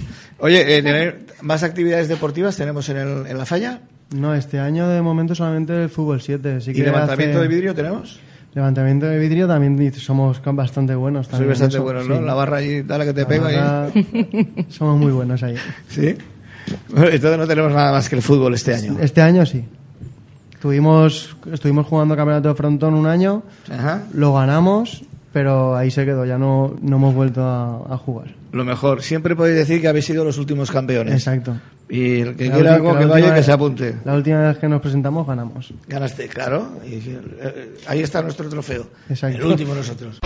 [0.43, 3.79] Oye, eh, ¿tener más actividades deportivas tenemos en, el- en la falla?
[4.13, 6.59] No, este año de momento solamente el fútbol 7.
[6.61, 8.19] Sí ¿Y que levantamiento hace- de vidrio tenemos?
[8.53, 11.25] Levantamiento de vidrio también somos bastante buenos.
[11.27, 12.17] Soy también en bastante eso, bueno, ¿no?
[12.19, 12.23] sí.
[12.25, 13.55] La barra allí, dale que te La ahí.
[13.55, 15.55] barra- Somos muy buenos ahí.
[15.87, 16.15] ¿Sí?
[16.89, 18.97] Bueno, entonces no tenemos nada más que el fútbol este año.
[18.99, 19.63] Este año sí.
[20.53, 24.03] Estuvimos, estuvimos jugando campeonato de frontón un año, Ajá.
[24.13, 28.27] lo ganamos, pero ahí se quedó, ya no, no hemos vuelto a, a jugar.
[28.53, 29.01] Lo mejor.
[29.01, 31.15] Siempre podéis decir que habéis sido los últimos campeones.
[31.15, 31.59] Exacto.
[31.89, 33.95] Y el que La quiera algo que vaya, que se apunte.
[34.05, 35.73] La última vez que nos presentamos ganamos.
[35.87, 36.79] Ganaste, claro.
[36.85, 38.87] Y, eh, ahí está nuestro trofeo.
[39.09, 39.39] Exacto.
[39.39, 40.19] El último nosotros.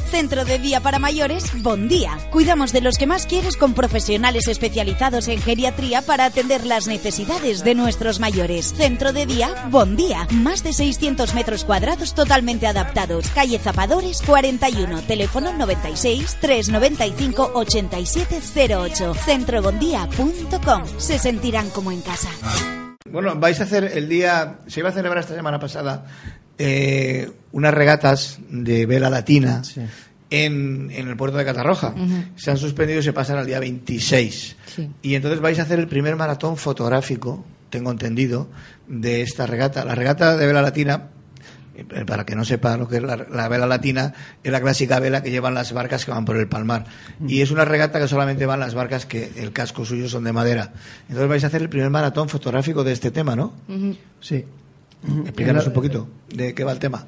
[0.08, 2.18] Centro de Día para Mayores, Bon Día.
[2.32, 7.64] Cuidamos de los que más quieres con profesionales especializados en geriatría para atender las necesidades
[7.64, 8.74] de nuestros mayores.
[8.74, 10.28] Centro de Día, Bon Día.
[10.32, 13.28] Más de 600 metros cuadrados totalmente adaptados.
[13.30, 15.02] Calle Zapadores 41.
[15.02, 19.14] Teléfono 96 395 8708.
[19.14, 20.84] Centrobondía.com.
[20.98, 22.30] Se sentirán como en casa.
[23.12, 24.60] Bueno, vais a hacer el día.
[24.68, 26.06] Se iba a celebrar esta semana pasada
[26.58, 29.64] eh, unas regatas de vela latina
[30.30, 31.96] en, en el puerto de Catarroja.
[31.98, 32.24] Ujú.
[32.36, 34.56] Se han suspendido y se pasan al día 26.
[34.68, 34.90] Sí.
[35.02, 38.48] Y entonces vais a hacer el primer maratón fotográfico, tengo entendido,
[38.88, 39.84] de esta regata.
[39.86, 41.08] La regata de vela latina,
[41.76, 45.00] eh, para que no sepa lo que es la, la vela latina, es la clásica
[45.00, 46.86] vela que llevan las barcas que van por el palmar.
[47.28, 50.32] Y es una regata que solamente van las barcas que el casco suyo son de
[50.32, 50.74] madera.
[51.10, 53.54] Entonces vais a hacer el primer maratón fotográfico de este tema, ¿no?
[54.22, 54.46] Sí.
[55.26, 57.04] Explícanos un poquito de qué va el tema.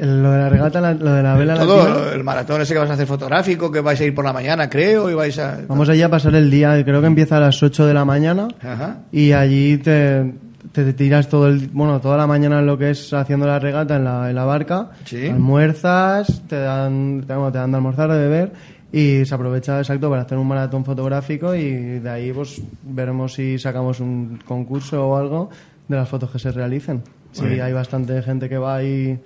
[0.00, 2.12] Lo de la regata, la- lo de la vela Todo latina.
[2.14, 4.68] el maratón ese que vas a hacer fotográfico, que vais a ir por la mañana,
[4.70, 5.60] creo, y vais a...
[5.68, 8.48] Vamos allí a pasar el día, creo que empieza a las 8 de la mañana.
[8.62, 8.98] Ajá.
[9.12, 10.32] y allí te,
[10.72, 13.96] te tiras todo el bueno toda la mañana en lo que es haciendo la regata
[13.96, 15.28] en la, en la barca Sí.
[15.28, 18.52] almuerzas te dan te, bueno, te dan de almorzar de beber
[18.92, 23.58] y se aprovecha exacto para hacer un maratón fotográfico y de ahí pues veremos si
[23.58, 25.50] sacamos un concurso o algo
[25.88, 27.62] de las fotos que se realicen si bien.
[27.62, 29.18] hay bastante gente que va y,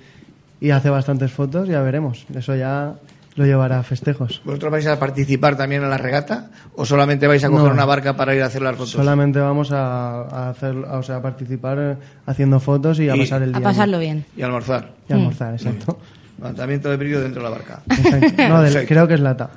[0.60, 2.94] y hace bastantes fotos ya veremos eso ya
[3.36, 6.50] lo llevará a festejos ¿Vosotros vais a participar también en la regata?
[6.74, 7.72] ¿O solamente vais a coger No.
[7.74, 8.92] una barca para ir a hacer las fotos?
[8.92, 13.20] Solamente vamos a, a hacer, o sea, a participar eh, haciendo fotos y a Y-
[13.20, 13.58] pasar el día.
[13.58, 14.24] A pasarlo bien.
[14.36, 14.88] Y almorzar.
[15.06, 15.98] Y almorzar, exacto.
[16.38, 17.80] Levantamiento de brillo dentro de la barca.
[17.90, 18.42] Exacto.
[18.48, 19.50] No, del- creo que es lata.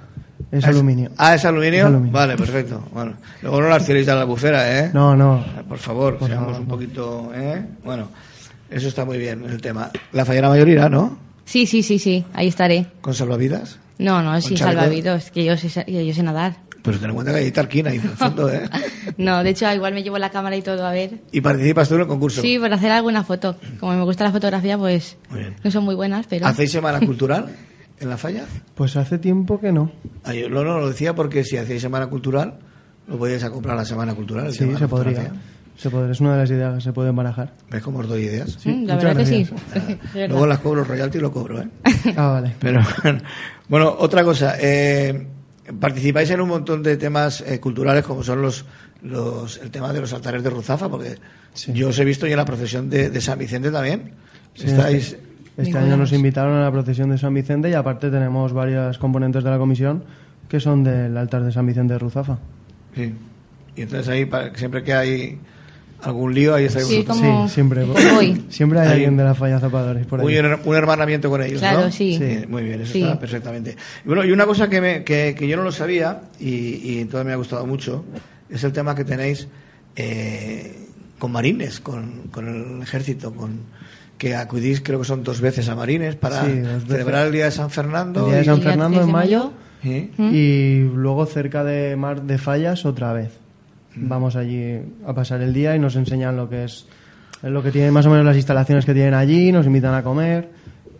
[0.51, 1.11] Es aluminio.
[1.17, 1.79] Ah, ¿es aluminio?
[1.79, 2.11] Es aluminio.
[2.11, 2.83] Vale, perfecto.
[2.93, 4.91] Bueno, luego no las tiréis a la bufera, ¿eh?
[4.93, 5.41] No, no.
[5.69, 6.73] Por favor, Por seamos favor, un no.
[6.73, 7.63] poquito, ¿eh?
[7.85, 8.09] Bueno,
[8.69, 9.91] eso está muy bien, el tema.
[10.11, 11.17] La fallera mayor irá, ¿no?
[11.45, 12.87] Sí, sí, sí, sí, ahí estaré.
[13.01, 13.79] ¿Con salvavidas?
[13.97, 14.79] No, no, sin chaleco?
[14.81, 16.57] salvavidas, que yo sé, que yo sé nadar.
[16.81, 18.69] Pero ten en cuenta que hay tarquina ahí en el fondo, ¿eh?
[19.17, 21.19] No, de hecho, igual me llevo la cámara y todo a ver.
[21.31, 22.41] Y participas tú en el concurso.
[22.41, 23.57] Sí, para hacer alguna foto.
[23.79, 25.55] Como me gusta la fotografía, pues Muy bien.
[25.61, 26.45] no son muy buenas, pero...
[26.47, 27.47] ¿Hacéis semana cultural
[27.99, 28.45] en la falla?
[28.75, 29.91] Pues hace tiempo que no.
[30.23, 32.59] Ah, yo no, no, lo decía porque si hacéis semana cultural,
[33.07, 34.45] lo podéis a comprar la semana cultural.
[34.47, 35.33] el Sí, se la podría.
[35.79, 36.11] Se podría.
[36.11, 37.53] Es una de las ideas que se pueden barajar.
[37.71, 38.59] ¿Ves cómo os doy ideas?
[38.65, 39.49] Mm, la verdad que sí.
[40.13, 41.67] Luego las cobro royalty y lo cobro, ¿eh?
[42.17, 42.53] Ah, vale.
[42.59, 42.81] Pero
[43.69, 44.55] bueno, otra cosa.
[44.59, 45.25] eh,
[45.79, 48.65] participáis en un montón de temas eh, culturales como son los,
[49.03, 51.15] los el tema de los altares de Ruzafa, porque
[51.53, 51.71] Sí.
[51.73, 54.11] yo os he visto y en la procesión de, de San Vicente también.
[54.55, 55.13] Sí, Estáis.
[55.13, 55.21] Este,
[55.63, 59.43] este año nos invitaron a la procesión de San Vicente y aparte tenemos varias componentes
[59.43, 60.03] de la comisión
[60.49, 62.37] que son del altar de San Vicente de Ruzafa.
[62.95, 63.13] Sí.
[63.75, 65.39] Y entonces ahí, siempre que hay
[66.01, 67.17] algún lío, ahí estáis Sí, vosotros.
[67.17, 67.83] como- Sí, siempre.
[67.83, 68.45] Voy.
[68.49, 68.93] Siempre hay Ahí.
[68.93, 70.23] alguien de la falla zapadores por ahí.
[70.25, 71.91] Muy un, un hermanamiento con ellos, Claro, ¿no?
[71.91, 72.19] sí.
[72.47, 73.01] Muy bien, eso Sí.
[73.03, 73.75] está perfectamente.
[74.03, 76.99] Y Bueno, y una cosa que, me- que, que yo no lo sabía y, y
[76.99, 78.05] entonces me ha gustado mucho
[78.49, 79.47] es el tema que tenéis
[79.95, 80.87] eh,
[81.19, 83.59] con marines, con, con el ejército, con
[84.17, 87.51] que acudís creo que son dos veces a marines para Sí, celebrar el día de
[87.51, 88.25] San Fernando.
[88.25, 90.11] El día de San Fernando 3 en mayo ¿Sí?
[90.17, 93.31] y luego cerca de Mar de Fallas otra vez.
[94.01, 96.87] Vamos allí a pasar el día y nos enseñan lo que es
[97.41, 100.49] lo que tienen más o menos las instalaciones que tienen allí, nos invitan a comer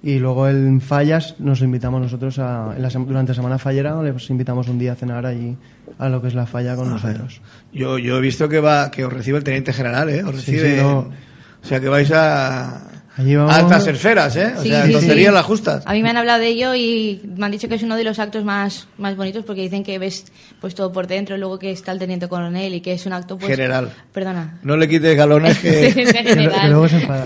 [0.01, 4.69] y luego en Fallas nos invitamos nosotros a, en la durante Semana Fallera les invitamos
[4.69, 5.57] un día a cenar allí
[5.97, 7.41] a lo que es la falla con nosotros.
[7.73, 10.23] Yo, yo he visto que va que os recibe el teniente general, ¿eh?
[10.23, 10.77] Os recibe.
[10.77, 11.09] sí, no.
[11.61, 12.98] O sea que vais a,
[13.35, 14.53] vamos- a altas esferas, ¿eh?
[14.57, 15.35] O Sí, sea, sí, tonterías sí.
[15.35, 15.83] las justas.
[15.85, 18.03] A mí me han hablado de ello y me han dicho que es uno de
[18.03, 20.25] los actos más, más bonitos porque dicen que ves
[20.61, 23.37] pues todo por dentro, luego que está el teniente coronel y que es un acto
[23.37, 23.91] pues, General.
[24.13, 24.59] Perdona.
[24.63, 26.69] No le quites galones que Que, que general.
[26.69, 27.25] luego se enfada.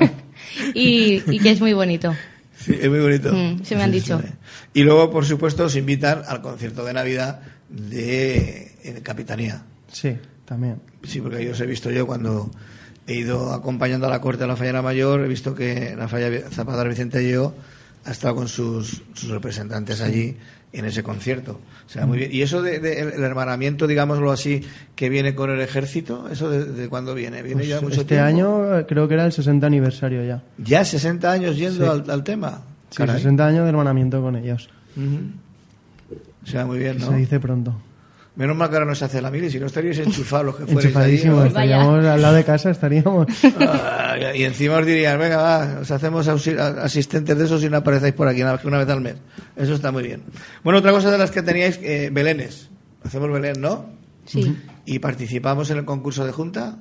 [0.73, 2.15] y, y que es muy bonito.
[2.57, 3.33] Sí, es muy bonito.
[3.33, 4.19] Mm, se me han Sí, dicho.
[4.21, 4.27] sí.
[4.75, 9.63] Y luego, por supuesto, os invitan al concierto de Navidad de en Capitanía.
[9.91, 10.15] Sí,
[10.45, 10.77] también.
[11.03, 12.49] Sí, porque yo os he visto yo cuando
[13.07, 16.49] he ido acompañando a la corte de la Fallera Mayor, he visto que la Falla
[16.49, 17.53] Zapadar Vicente Lleó
[18.05, 20.35] ha estado con sus, sus representantes allí
[20.73, 21.59] en ese concierto.
[21.85, 22.31] O sea, muy bien.
[22.33, 24.61] ¿Y eso de, de- el hermanamiento, digámoslo así,
[24.95, 27.41] que viene con el ejército, eso de, de cuándo viene?
[27.43, 28.25] ¿Viene Pues ya mucho este tiempo?
[28.25, 30.41] año eh, creo que era el 60 aniversario ya.
[30.57, 31.89] Ya 60 años yendo Sí.
[31.91, 32.61] al, al tema.
[32.89, 33.17] Sí, Caray.
[33.17, 34.69] 60 años de hermanamiento con ellos.
[34.97, 36.17] Ujú.
[36.43, 37.09] O sea, muy bien, ¿no?
[37.11, 37.75] Se dice pronto.
[38.35, 40.63] Menos mal que ahora no se hace la mili, si no estaríais enchufados los que
[40.65, 41.11] fuerais ahí.
[41.47, 43.27] Estaríamos al lado de casa, estaríamos.
[43.59, 48.13] Ah, y encima os dirían, venga, va, os hacemos asistentes de esos y no aparecéis
[48.13, 49.15] por aquí nada más que una vez al mes.
[49.55, 50.23] Eso está muy bien.
[50.63, 52.69] Bueno, otra cosa de las que teníais, eh, Belenes.
[53.03, 53.85] Hacemos Belén, ¿no?
[54.25, 54.57] Sí.
[54.85, 56.77] Y participamos en el concurso de junta.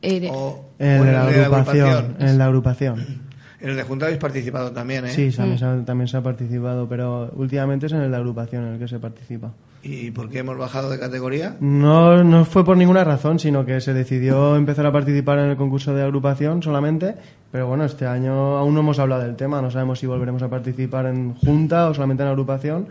[0.00, 2.16] Eh, de- O, En o la agrupación.
[2.20, 3.25] En la agrupación.
[3.66, 5.10] En el de junta habéis participado también, ¿eh?
[5.10, 8.64] Sí, también, se ha, también se ha participado, pero últimamente es en el de agrupación
[8.64, 9.50] en el que se participa.
[9.82, 11.56] ¿Y por qué hemos bajado de categoría?
[11.58, 15.56] No, no fue por ninguna razón, sino que se decidió empezar a participar en el
[15.56, 17.16] concurso de agrupación solamente,
[17.50, 20.48] pero bueno, este año aún no hemos hablado del tema, no sabemos si volveremos a
[20.48, 22.86] participar en junta o solamente en agrupación,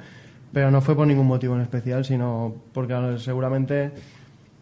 [0.52, 3.94] pero no fue por ningún motivo en especial, sino porque seguramente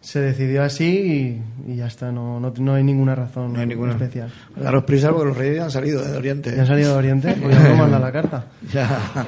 [0.04, 3.66] se decidió así y, y ya está, no, no, no hay ninguna razón No hay
[3.66, 3.92] ninguna.
[3.92, 4.30] especial.
[4.54, 6.52] Daros prisa porque los reyes ya han salido de Oriente.
[6.54, 7.34] ¿Ya han salido de Oriente?
[7.40, 8.44] Pues ya no manda la carta.
[8.72, 9.26] Ya.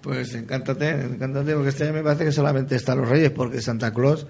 [0.00, 3.92] Pues encántate, encántate, porque este año me parece que solamente están los reyes, porque Santa
[3.92, 4.26] Claus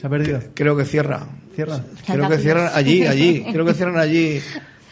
[0.00, 0.40] Se ha perdido.
[0.54, 1.26] creo que cierra.
[1.54, 1.80] Cierra.
[2.06, 3.44] Creo que cierran allí, allí.
[3.52, 4.40] Creo que cierran allí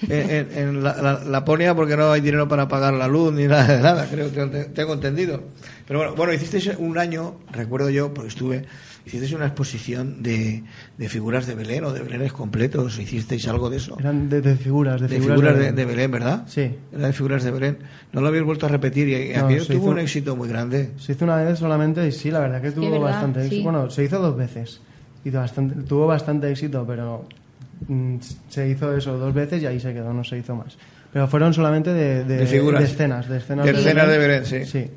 [0.02, 3.46] en, en- en la, la- Laponia porque no hay dinero para pagar la luz ni
[3.46, 4.06] nada de nada.
[4.10, 5.42] Creo que te- tengo entendido.
[5.86, 8.64] Pero bueno, bueno, hicisteis un año, recuerdo yo, porque estuve,
[9.06, 10.64] hicisteis una exposición de,
[10.98, 12.98] de figuras de Belén o de Belenes completos.
[12.98, 13.96] ¿Hicisteis algo de eso?
[14.00, 16.42] Eran de, de figuras, de, De figuras de, de Belén, ¿verdad?
[16.48, 16.70] Sí.
[16.92, 17.78] Era de figuras de Belén.
[18.12, 20.90] No lo habéis vuelto a repetir y No, aquello tuvo hizo- un éxito muy grande.
[20.98, 23.46] Se hizo una vez solamente y sí, la verdad que tuvo verdad, bastante sí.
[23.46, 23.62] éxito.
[23.64, 24.80] Bueno, se hizo dos veces.
[25.24, 27.26] Hizo bastante, tuvo bastante éxito, pero
[27.88, 28.16] mm,
[28.48, 30.76] se hizo eso dos veces y ahí se quedó, no se hizo más.
[31.12, 32.80] Pero fueron solamente de, de, De figuras.
[32.82, 34.64] de escenas, de escenas De escenas de Belén, sí.
[34.66, 34.90] Sí.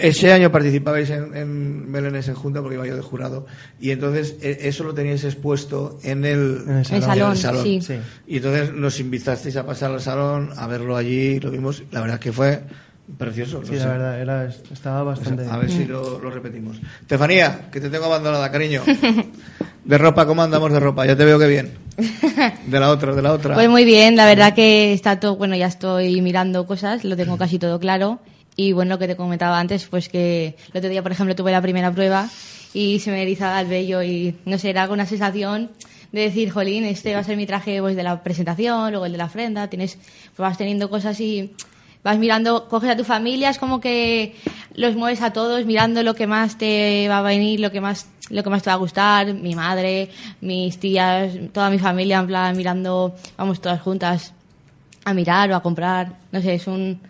[0.00, 3.46] Ese año participabais en, en Belénes en Junta porque iba yo de jurado
[3.80, 7.32] y entonces e- eso lo teníais expuesto en el, En el salón.
[7.32, 7.80] El salón, sí.
[7.82, 7.94] Sí.
[8.26, 12.18] Y entonces nos invitasteis a pasar al salón, a verlo allí, lo vimos, la verdad
[12.18, 12.62] que fue
[13.18, 13.60] precioso.
[13.60, 13.80] no Sí, sé.
[13.80, 15.46] la verdad, era, estaba O sea, bastante...
[15.50, 16.78] a ver si lo, lo repetimos.
[17.02, 18.82] Estefanía, que te tengo abandonada, cariño.
[19.84, 21.06] De ropa, ¿cómo andamos de ropa?
[21.06, 21.70] Ya te veo que bien.
[22.66, 23.54] De la otra, de la otra.
[23.54, 27.38] Pues muy bien, la verdad que está todo, bueno, ya estoy mirando cosas, lo tengo
[27.38, 28.18] casi todo claro.
[28.56, 31.52] Y bueno, lo que te comentaba antes, pues que el otro día, por ejemplo, tuve
[31.52, 32.28] la primera prueba
[32.72, 35.70] y se me erizaba el vello y no sé, era una sensación
[36.12, 39.12] de decir, jolín, este va a ser mi traje pues, de la presentación, luego el
[39.12, 41.52] de la ofrenda, tienes, pues vas teniendo cosas y
[42.02, 44.34] vas mirando, coges a tu familia, es como que
[44.74, 48.08] los mueves a todos mirando lo que más te va a venir, lo que más,
[48.30, 52.26] lo que más te va a gustar, mi madre, mis tías, toda mi familia, en
[52.26, 54.32] plan mirando, vamos todas juntas
[55.04, 57.00] a mirar o a comprar, no sé, es un,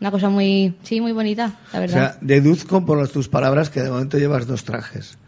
[0.00, 1.94] una cosa muy, sí, muy bonita, la O verdad.
[2.12, 5.18] sea, deduzco por las- tus palabras que de momento llevas dos trajes.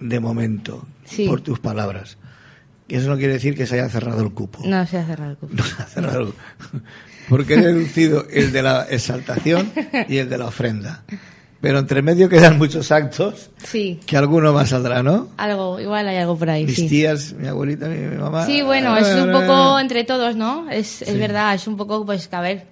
[0.00, 0.84] De momento.
[1.04, 1.26] Sí.
[1.28, 2.18] Por tus palabras.
[2.88, 4.58] Y eso no quiere decir que se haya cerrado el cupo.
[4.66, 5.54] no se ha cerrado el cupo.
[5.54, 6.84] No se ha cerrado el cupo.
[7.28, 9.70] Porque he deducido el de la exaltación
[10.08, 11.04] y el de la ofrenda.
[11.60, 15.28] Pero entre medio quedan muchos actos Sí, que alguno más saldrá, ¿no?
[15.36, 16.88] algo, igual hay algo por ahí, Mis sí.
[16.88, 18.44] tías, mi abuelita, mi, mi mamá.
[18.44, 20.68] Sí, bueno, es un poco entre todos, ¿no?
[20.68, 22.66] Es, es verdad, es un poco, pues, que a ver,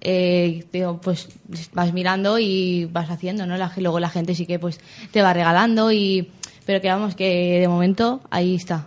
[0.00, 1.28] eh, digo, pues
[1.72, 3.56] vas mirando y vas haciendo, ¿no?
[3.56, 4.80] La, luego la gente sí que, pues,
[5.10, 6.30] te va regalando y...
[6.66, 8.86] Pero que vamos, que de momento ahí está.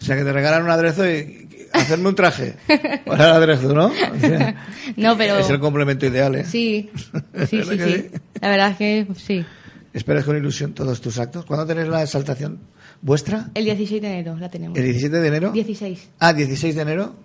[0.00, 2.56] O sea, que te regalan un aderezo y hacerme un traje
[3.06, 3.86] para el aderezo, ¿no?
[3.86, 5.38] O sea, No, pero...
[5.38, 6.44] Es el complemento ideal, ¿eh?
[6.44, 6.90] Sí,
[7.48, 8.10] sí, ¿Verdad sí.
[8.40, 9.44] La verdad es que sí.
[9.92, 11.44] Esperas con ilusión todos tus actos.
[11.44, 12.58] ¿Cuándo tenéis la exaltación
[13.02, 13.50] vuestra?
[13.54, 14.76] El 16 de enero la tenemos.
[14.78, 15.52] ¿El 17 de enero?
[15.52, 16.10] 16.
[16.18, 17.16] Ah, 16 de enero.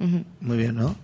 [0.41, 0.95] Muy bien, ¿no?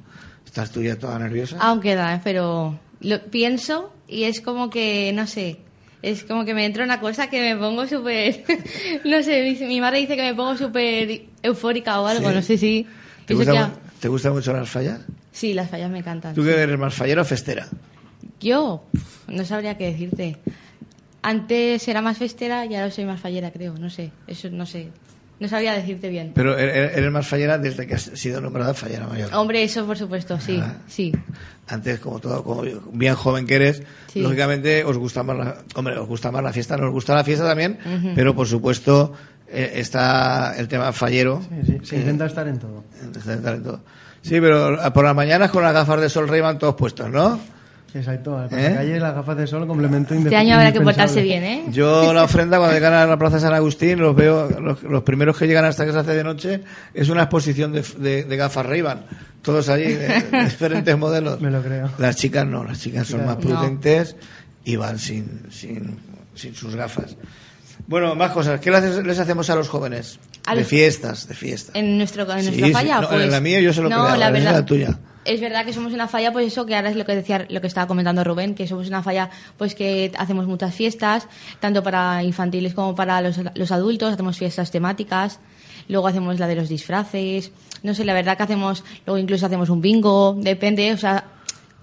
[0.52, 1.58] Estás tú ya toda nerviosa.
[1.62, 2.20] Aún queda, ¿eh?
[2.26, 5.60] pero lo pienso y es como que, no sé,
[6.02, 8.44] es como que me entra una cosa que me pongo súper,
[9.06, 12.36] no sé, mi, mi madre dice que me pongo súper eufórica o algo, Sí.
[12.36, 12.86] no sé si...
[13.26, 15.00] ¿Te, gusta, ya- mu- ¿Te gustan mucho las fallas?
[15.32, 16.36] Sí, las fallas me encantan.
[16.36, 16.50] ¿Tú sí.
[16.50, 17.68] que eres más fallera o festera?
[18.42, 18.84] Yo,
[19.30, 20.38] no sabría qué decirte.
[21.22, 24.90] Antes era más festera y ahora soy más fallera, creo, no sé, eso no sé.
[25.42, 26.32] No sabría decirte bien.
[26.36, 29.34] Pero er- er- eres más fallera desde que has sido nombrada fallera mayor.
[29.34, 30.76] Hombre, eso por supuesto, sí, Ah.
[30.88, 31.12] sí.
[31.68, 32.64] Antes, como todo, como
[32.94, 33.82] bien joven que eres,
[34.14, 34.22] Sí.
[34.22, 37.44] lógicamente os gusta más la, hombre, os gusta más la fiesta, nos gusta la fiesta
[37.46, 37.78] también,
[38.16, 39.14] pero por supuesto
[39.54, 41.42] eh, está el tema fallero.
[41.50, 42.84] Sí, sí, se que- intenta estar en todo.
[43.02, 43.80] en.
[44.22, 47.40] Sí, pero por las mañanas con las gafas de sol Ray van todos puestos, ¿no?
[47.94, 48.74] Exacto, al ¿Eh?
[48.74, 51.64] calle las gafas de sol, complemento Este año habrá que portarse bien, ¿eh?
[51.72, 55.38] Yo la ofrenda cuando llegan a la Plaza San Agustín los veo, los, los primeros
[55.38, 56.62] que llegan hasta que se hace de noche
[56.94, 58.82] es una exposición de, de- de gafas ray
[59.42, 61.42] todos allí de, de diferentes modelos.
[61.42, 61.90] Me lo creo.
[61.98, 63.42] Las chicas no, las chicas son más No.
[63.42, 64.16] prudentes
[64.64, 65.98] y van sin, sin,
[66.36, 67.18] sin sus gafas.
[67.88, 68.60] Bueno, más cosas.
[68.62, 70.18] ¿Qué les, hacemos a los jóvenes?
[70.46, 71.76] A de los- fiestas, de fiestas.
[71.76, 72.74] En, nuestro, en Sí, nuestra sí.
[72.74, 73.24] falla, No, pues...
[73.24, 74.98] en la mía yo sé lo que no, la verdad, la tuya.
[75.24, 77.62] Es verdad que somos una falla, pues eso que ahora es lo que decía, lo
[77.62, 81.28] que estaba comentando Rubén, que somos una falla, pues que hacemos muchas fiestas,
[81.60, 85.40] tanto para infantiles como para los, los adultos, hacemos fiestas temáticas,
[85.88, 87.52] luego hacemos la de los disfraces,
[87.84, 91.26] no sé, la verdad que hacemos, luego incluso hacemos un bingo, depende, o sea,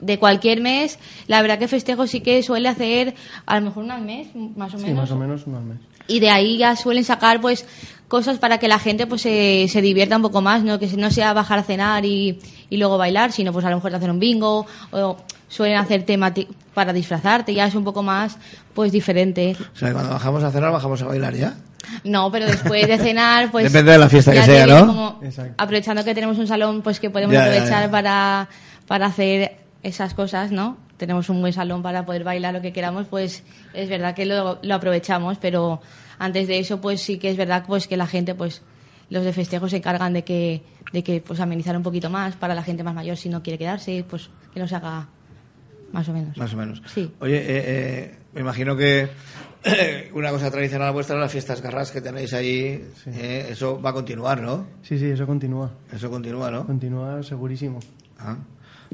[0.00, 3.14] de cualquier mes, la verdad que festejo sí que suele hacer
[3.46, 5.64] a lo mejor una al mes, más o Sí, menos, más o menos uno al
[5.64, 5.78] mes.
[6.08, 7.66] y de ahí ya suelen sacar pues
[8.08, 11.10] cosas para que la gente pues se, se divierta un poco más no que no
[11.10, 12.38] sea bajar a cenar y,
[12.70, 15.16] y luego bailar sino pues a lo mejor hacer un bingo o
[15.48, 18.38] suelen hacer tema ti- para disfrazarte ya es un poco más
[18.74, 21.54] pues diferente O sea, cuando bajamos a cenar, bajamos a bailar ya.
[22.04, 24.86] no pero después de cenar pues Depende de la fiesta que sea, te ¿no?
[24.86, 25.54] como- Exacto.
[25.56, 27.90] aprovechando que tenemos un salón pues que podemos Ya, ya, aprovechar ya.
[27.90, 28.48] para
[28.86, 33.06] para hacer esas cosas no tenemos un buen salón para poder bailar lo que queramos
[33.08, 35.80] pues es verdad que lo, lo aprovechamos pero
[36.18, 38.60] antes de eso pues sí que es verdad pues que la gente pues
[39.08, 40.62] los de festejo se encargan de que
[40.92, 43.58] de que pues amenizar un poquito más para la gente más mayor si no quiere
[43.58, 45.08] quedarse pues que nos haga
[45.92, 46.82] más o menos Más o menos.
[46.86, 47.10] Sí.
[47.20, 49.08] Oye, eh, eh, me imagino que
[50.14, 52.84] una cosa tradicional vuestra es las fiestas garras que tenéis ahí.
[53.06, 54.66] eh, eso va a continuar, ¿no?
[54.82, 55.70] Sí, sí, eso continúa.
[55.92, 56.66] Eso continúa, ¿no?
[56.66, 57.80] Continúa segurísimo.
[58.18, 58.36] Ah.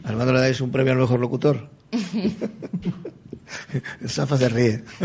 [0.05, 1.69] ¿Al mando le dais un premio al mejor locutor?
[4.01, 4.83] El Safa se ríe.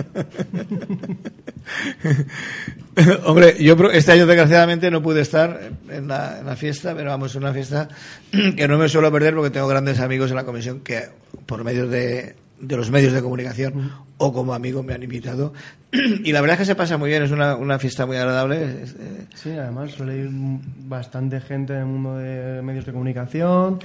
[3.25, 7.31] Hombre, yo este año desgraciadamente no pude estar en la, en la fiesta, pero vamos,
[7.31, 7.87] es una fiesta
[8.55, 11.03] que no me suelo perder porque tengo grandes amigos en la comisión que
[11.45, 15.53] por medio de, de los medios de comunicación o como amigos me han invitado.
[16.23, 18.57] Y la verdad es que se pasa muy bien, es una, una fiesta muy agradable.
[18.61, 23.79] eh, Sí, además suele ir bastante gente del mundo de medios de comunicación.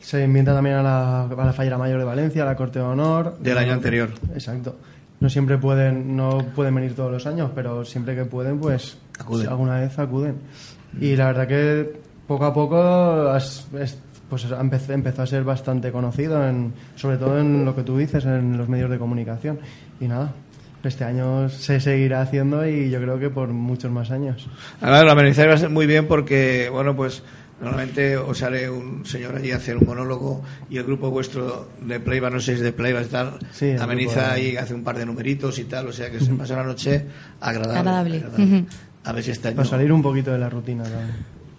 [0.00, 2.84] Se invita también a la, a la Fallera Mayor de Valencia, a la Corte de
[2.84, 3.36] Honor.
[3.40, 4.10] Del año anterior.
[4.32, 4.76] Exacto.
[5.20, 9.42] No siempre pueden, no pueden venir todos los años, pero siempre que pueden, pues Acuden.
[9.46, 10.36] si alguna vez acuden.
[11.00, 12.76] Y la verdad que poco a poco
[13.28, 13.98] has- es-
[14.30, 18.56] pues empezó, a ser bastante conocido, en, sobre todo en lo que tú dices, en
[18.58, 19.58] los medios de comunicación.
[20.00, 20.32] Y nada,
[20.84, 24.46] este año se seguirá haciendo y yo creo que por muchos más años.
[24.82, 27.22] Además, lo amenizáis va a ser muy bien porque, bueno, pues
[27.60, 31.98] normalmente os sale un señor allí a hacer un monólogo y el grupo vuestro de
[32.00, 34.84] Playba, no sé si es de Playba y tal, Sí, ameniza de- y hace un
[34.84, 37.04] par de numeritos y tal, o sea que se pasa una noche
[37.40, 37.78] agradable.
[37.80, 38.16] Agradable.
[38.18, 38.44] agradable.
[38.58, 38.66] Ujú.
[39.04, 39.56] A ver si año...
[39.56, 41.16] Para salir un poquito de la rutina también.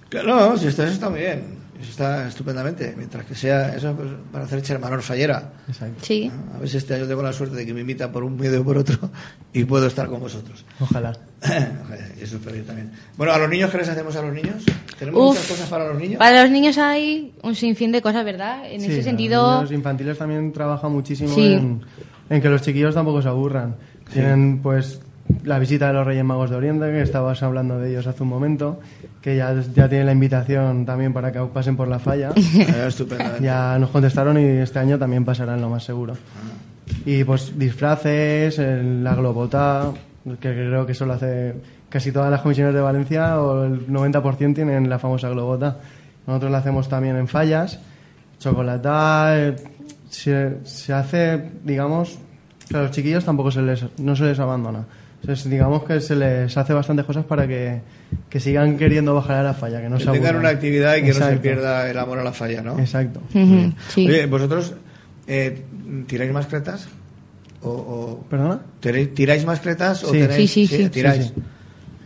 [0.10, 1.43] Que No, si está, eso está muy bien,
[1.82, 5.53] eso está estupendamente, mientras que sea eso pues, para hacer Chermanor Fallera.
[5.67, 5.95] Exacto.
[6.01, 8.36] sí A ver si este año tengo la suerte de que me invitan por un
[8.38, 8.97] medio o por otro
[9.53, 10.65] y puedo estar con vosotros.
[10.80, 11.17] Ojalá.
[12.21, 12.91] Eso espero yo también.
[13.17, 14.63] Bueno, ¿a los niños qué les hacemos a los niños?
[14.97, 15.27] ¿Tenemos Uf.
[15.36, 16.17] muchas cosas para los niños?
[16.19, 19.71] para los niños hay un sinfín de cosas verdad en Sí, ese los sentido niños
[19.71, 21.53] infantiles también trabajan muchísimo Sí.
[21.53, 21.82] en,
[22.30, 23.75] en que los chiquillos tampoco se aburran.
[24.11, 24.99] Tienen pues
[25.43, 28.30] la visita de los Reyes Magos de Oriente, que estabas hablando de ellos hace un
[28.30, 28.80] momento,
[29.21, 32.32] que ya, ya tienen la invitación también para que pasen por la falla.
[32.88, 33.43] Estupendamente.
[33.43, 36.13] ya nos contestaron y este año también pasarán lo más seguro.
[37.05, 39.91] Y pues disfraces, el- la globota,
[40.39, 41.53] que creo que eso lo hace
[41.89, 45.77] casi todas las comisiones de Valencia, o el 90% tienen la famosa globota.
[46.27, 47.80] Nosotros la hacemos también en fallas,
[48.39, 49.55] chocolata, eh,
[50.09, 52.17] se, se hace, digamos,
[52.69, 54.86] que a los chiquillos tampoco se les, no se les abandona.
[55.22, 57.82] Entonces, digamos que se les hace bastantes cosas para que,
[58.30, 60.39] que sigan queriendo bajar a la falla, que no que se tengan aburran.
[60.41, 61.41] una actividad y que no se Exacto.
[61.41, 62.80] pierda el amor a la falla, ¿no?
[62.80, 63.22] Exacto.
[63.34, 64.07] Sí.
[64.07, 64.74] Oye, ¿vosotros
[65.28, 65.63] eh,
[66.07, 66.88] tiráis mascletas?
[67.61, 68.61] ¿O, o ¿Perdona?
[68.80, 70.20] ¿Tiráis mascletas o Sí.
[70.20, 70.89] tenéis, Sí, sí, sí.
[70.89, 71.26] tiráis?
[71.26, 71.41] Sí, sí.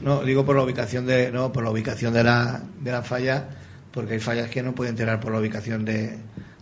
[0.02, 3.46] No, digo por la ubicación de, no, por la ubicación de la, de la falla,
[3.92, 6.18] porque hay fallas que no pueden tirar por la ubicación de,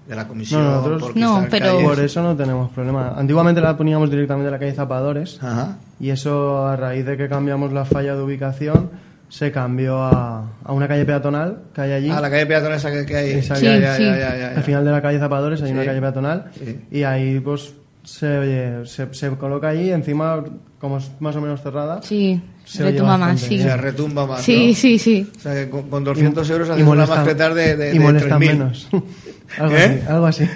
[0.08, 0.64] de la comisión.
[0.64, 1.84] No, nosotros- porque No, pero- calles.
[1.88, 3.14] Por eso no tenemos problema.
[3.16, 5.78] Antiguamente la poníamos directamente en la calle Zapadores Ajá.
[6.00, 8.90] y eso a raíz de que cambiamos la falla de ubicación
[9.30, 12.10] se cambió a, a una calle peatonal que hay allí.
[12.10, 13.42] Ah, la calle peatonal esa que, que hay.
[13.42, 14.04] Ya, Sí, ya, sí.
[14.04, 14.58] ya, ya, ya, ya.
[14.58, 15.74] Al final de la calle Zapadores hay Sí.
[15.74, 16.80] una calle peatonal Sí.
[16.92, 17.74] y ahí pues
[18.04, 20.44] se, oye, se, se coloca allí encima
[20.80, 22.02] como es más o menos cerrada.
[22.02, 23.60] Sí, Se retumba más, sí.
[23.60, 24.42] O sea, retumba más.
[24.42, 24.74] Sí, ¿no?
[24.76, 25.30] sí, sí.
[25.38, 28.00] O sea, que con, con 200 euros y haces una mascletas de, de, y de
[28.04, 28.48] molestan 3.000.
[28.48, 28.90] menos.
[29.58, 29.84] algo ¿Eh?
[29.84, 30.50] así, algo así.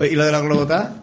[0.10, 0.96] ¿Y lo de la globota?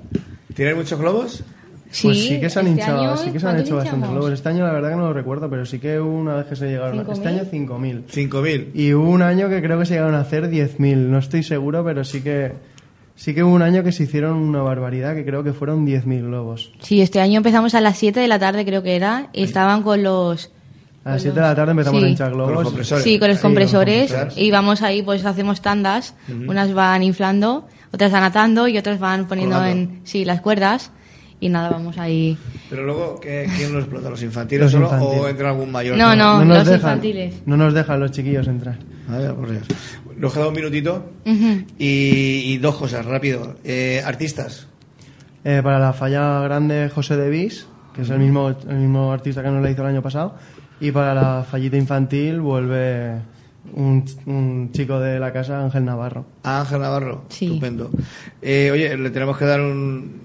[0.55, 1.43] ¿Tienes muchos globos?
[1.89, 3.75] Sí, pues sí que se han este hinchado, año, sí que se han ¿cuántos hecho
[3.75, 4.31] bastantes globos.
[4.31, 6.55] Este año la verdad que no lo recuerdo, pero sí que hubo una vez que
[6.55, 7.01] se llegaron a...
[7.03, 7.27] Este ¿5.000?
[7.27, 8.03] año 5.000.
[8.07, 8.67] 5.000.
[8.73, 10.95] Y hubo un año que creo que se llegaron a hacer 10.000.
[10.95, 12.53] No estoy seguro, pero sí que
[13.15, 16.23] sí que hubo un año que se hicieron una barbaridad, que creo que fueron 10.000
[16.23, 16.73] globos.
[16.79, 19.29] Sí, este año empezamos a las 7 de la tarde, creo que era.
[19.33, 20.51] y Estaban con los.
[21.05, 22.05] A las 7 de la tarde empezamos Sí.
[22.05, 22.45] a hinchar globos.
[22.47, 23.03] Con los compresores.
[23.03, 24.11] Sí, con los Sí, con compresores.
[24.11, 24.37] compresores.
[24.37, 26.15] y vamos ahí, pues hacemos tandas.
[26.47, 29.93] Unas van inflando, otras van atando y otras van poniendo Colgando.
[29.95, 30.01] en.
[30.05, 30.91] Sí, las cuerdas.
[31.41, 32.37] Y nada, vamos ahí.
[32.69, 34.09] Pero luego, ¿qué- ¿quién lo explota?
[34.09, 35.19] ¿Los infantiles Los solo infantiles.
[35.19, 35.97] o entra algún mayor?
[35.97, 36.39] No, no.
[36.45, 37.35] nos los dejan, infantiles.
[37.45, 38.77] No nos dejan los chiquillos entrar.
[39.09, 39.63] Vaya, por Dios.
[40.15, 41.63] Nos queda un minutito Ujú.
[41.77, 43.55] y, y dos cosas, rápido.
[43.65, 44.67] Eh, artistas.
[45.43, 49.43] Eh, para la falla grande José de Vis, que es el mismo, el mismo artista
[49.43, 50.35] que nos la hizo el año pasado.
[50.79, 53.13] Y para la fallita infantil vuelve
[53.73, 56.25] un, un chico de la casa, Ángel Navarro.
[56.43, 57.25] A Ángel Navarro.
[57.29, 57.45] Sí.
[57.45, 57.89] Estupendo.
[58.41, 60.23] Eh, oye, le tenemos que dar un.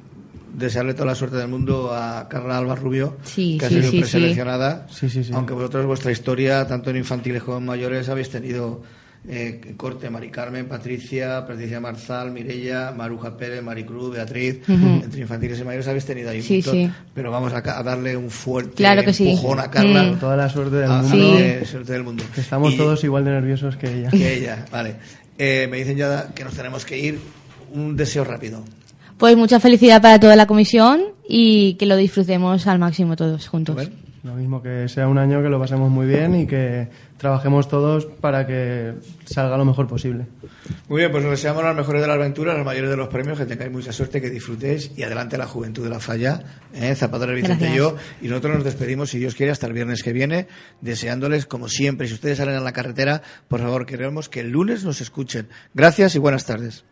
[0.55, 4.01] Desearle toda la suerte del mundo a Carla Alba Rubio, Sí, que ha sido sí,
[4.01, 4.89] preseleccionada.
[4.91, 5.31] Sí, sí, sí.
[5.33, 8.83] Aunque vosotros, vuestra historia, tanto en infantiles como en mayores, habéis tenido
[9.27, 14.61] eh, corte Mari Carmen, Patricia, Patricia Marzal, Mirella, Maruja Pérez, Maricruz, Beatriz.
[14.69, 16.75] Entre infantiles y mayores habéis tenido ahí un Sí, montón.
[16.75, 16.91] sí.
[17.15, 19.31] Pero vamos a, darle un fuerte Claro que sí.
[19.31, 20.03] empujón a Carla.
[20.05, 20.19] Mm.
[20.19, 21.17] Toda la suerte del Ah, mundo.
[21.17, 21.43] Sí.
[21.43, 22.25] eh, suerte del mundo.
[22.35, 24.11] Que estamos Y- todos igual de nerviosos que ella.
[24.11, 24.97] que ella, vale.
[25.39, 27.19] Eh, me dicen ya que nos tenemos que ir.
[27.73, 28.65] Un deseo rápido.
[29.19, 33.77] Pues mucha felicidad para toda la comisión y que lo disfrutemos al máximo todos juntos.
[34.25, 36.89] Lo mismo que sea un año que lo pasemos muy bien y que
[37.19, 38.95] trabajemos todos para que
[39.25, 40.27] salga lo mejor posible.
[40.89, 43.39] Muy bien, pues os deseamos las mejores de las aventuras, los mayores de los premios,
[43.39, 46.43] que tengáis mucha suerte, que disfrutéis y adelante la juventud de la falla,
[46.75, 46.95] ¿eh?
[46.97, 47.97] Zapatero Vicente y yo.
[48.21, 50.49] Y nosotros nos despedimos, si Dios quiere, hasta el viernes que viene,
[50.81, 54.85] deseándoles, como siempre, si ustedes salen en la carretera, por favor, queremos que el lunes
[54.85, 55.49] nos escuchen.
[55.75, 56.85] Gracias y buenas tardes.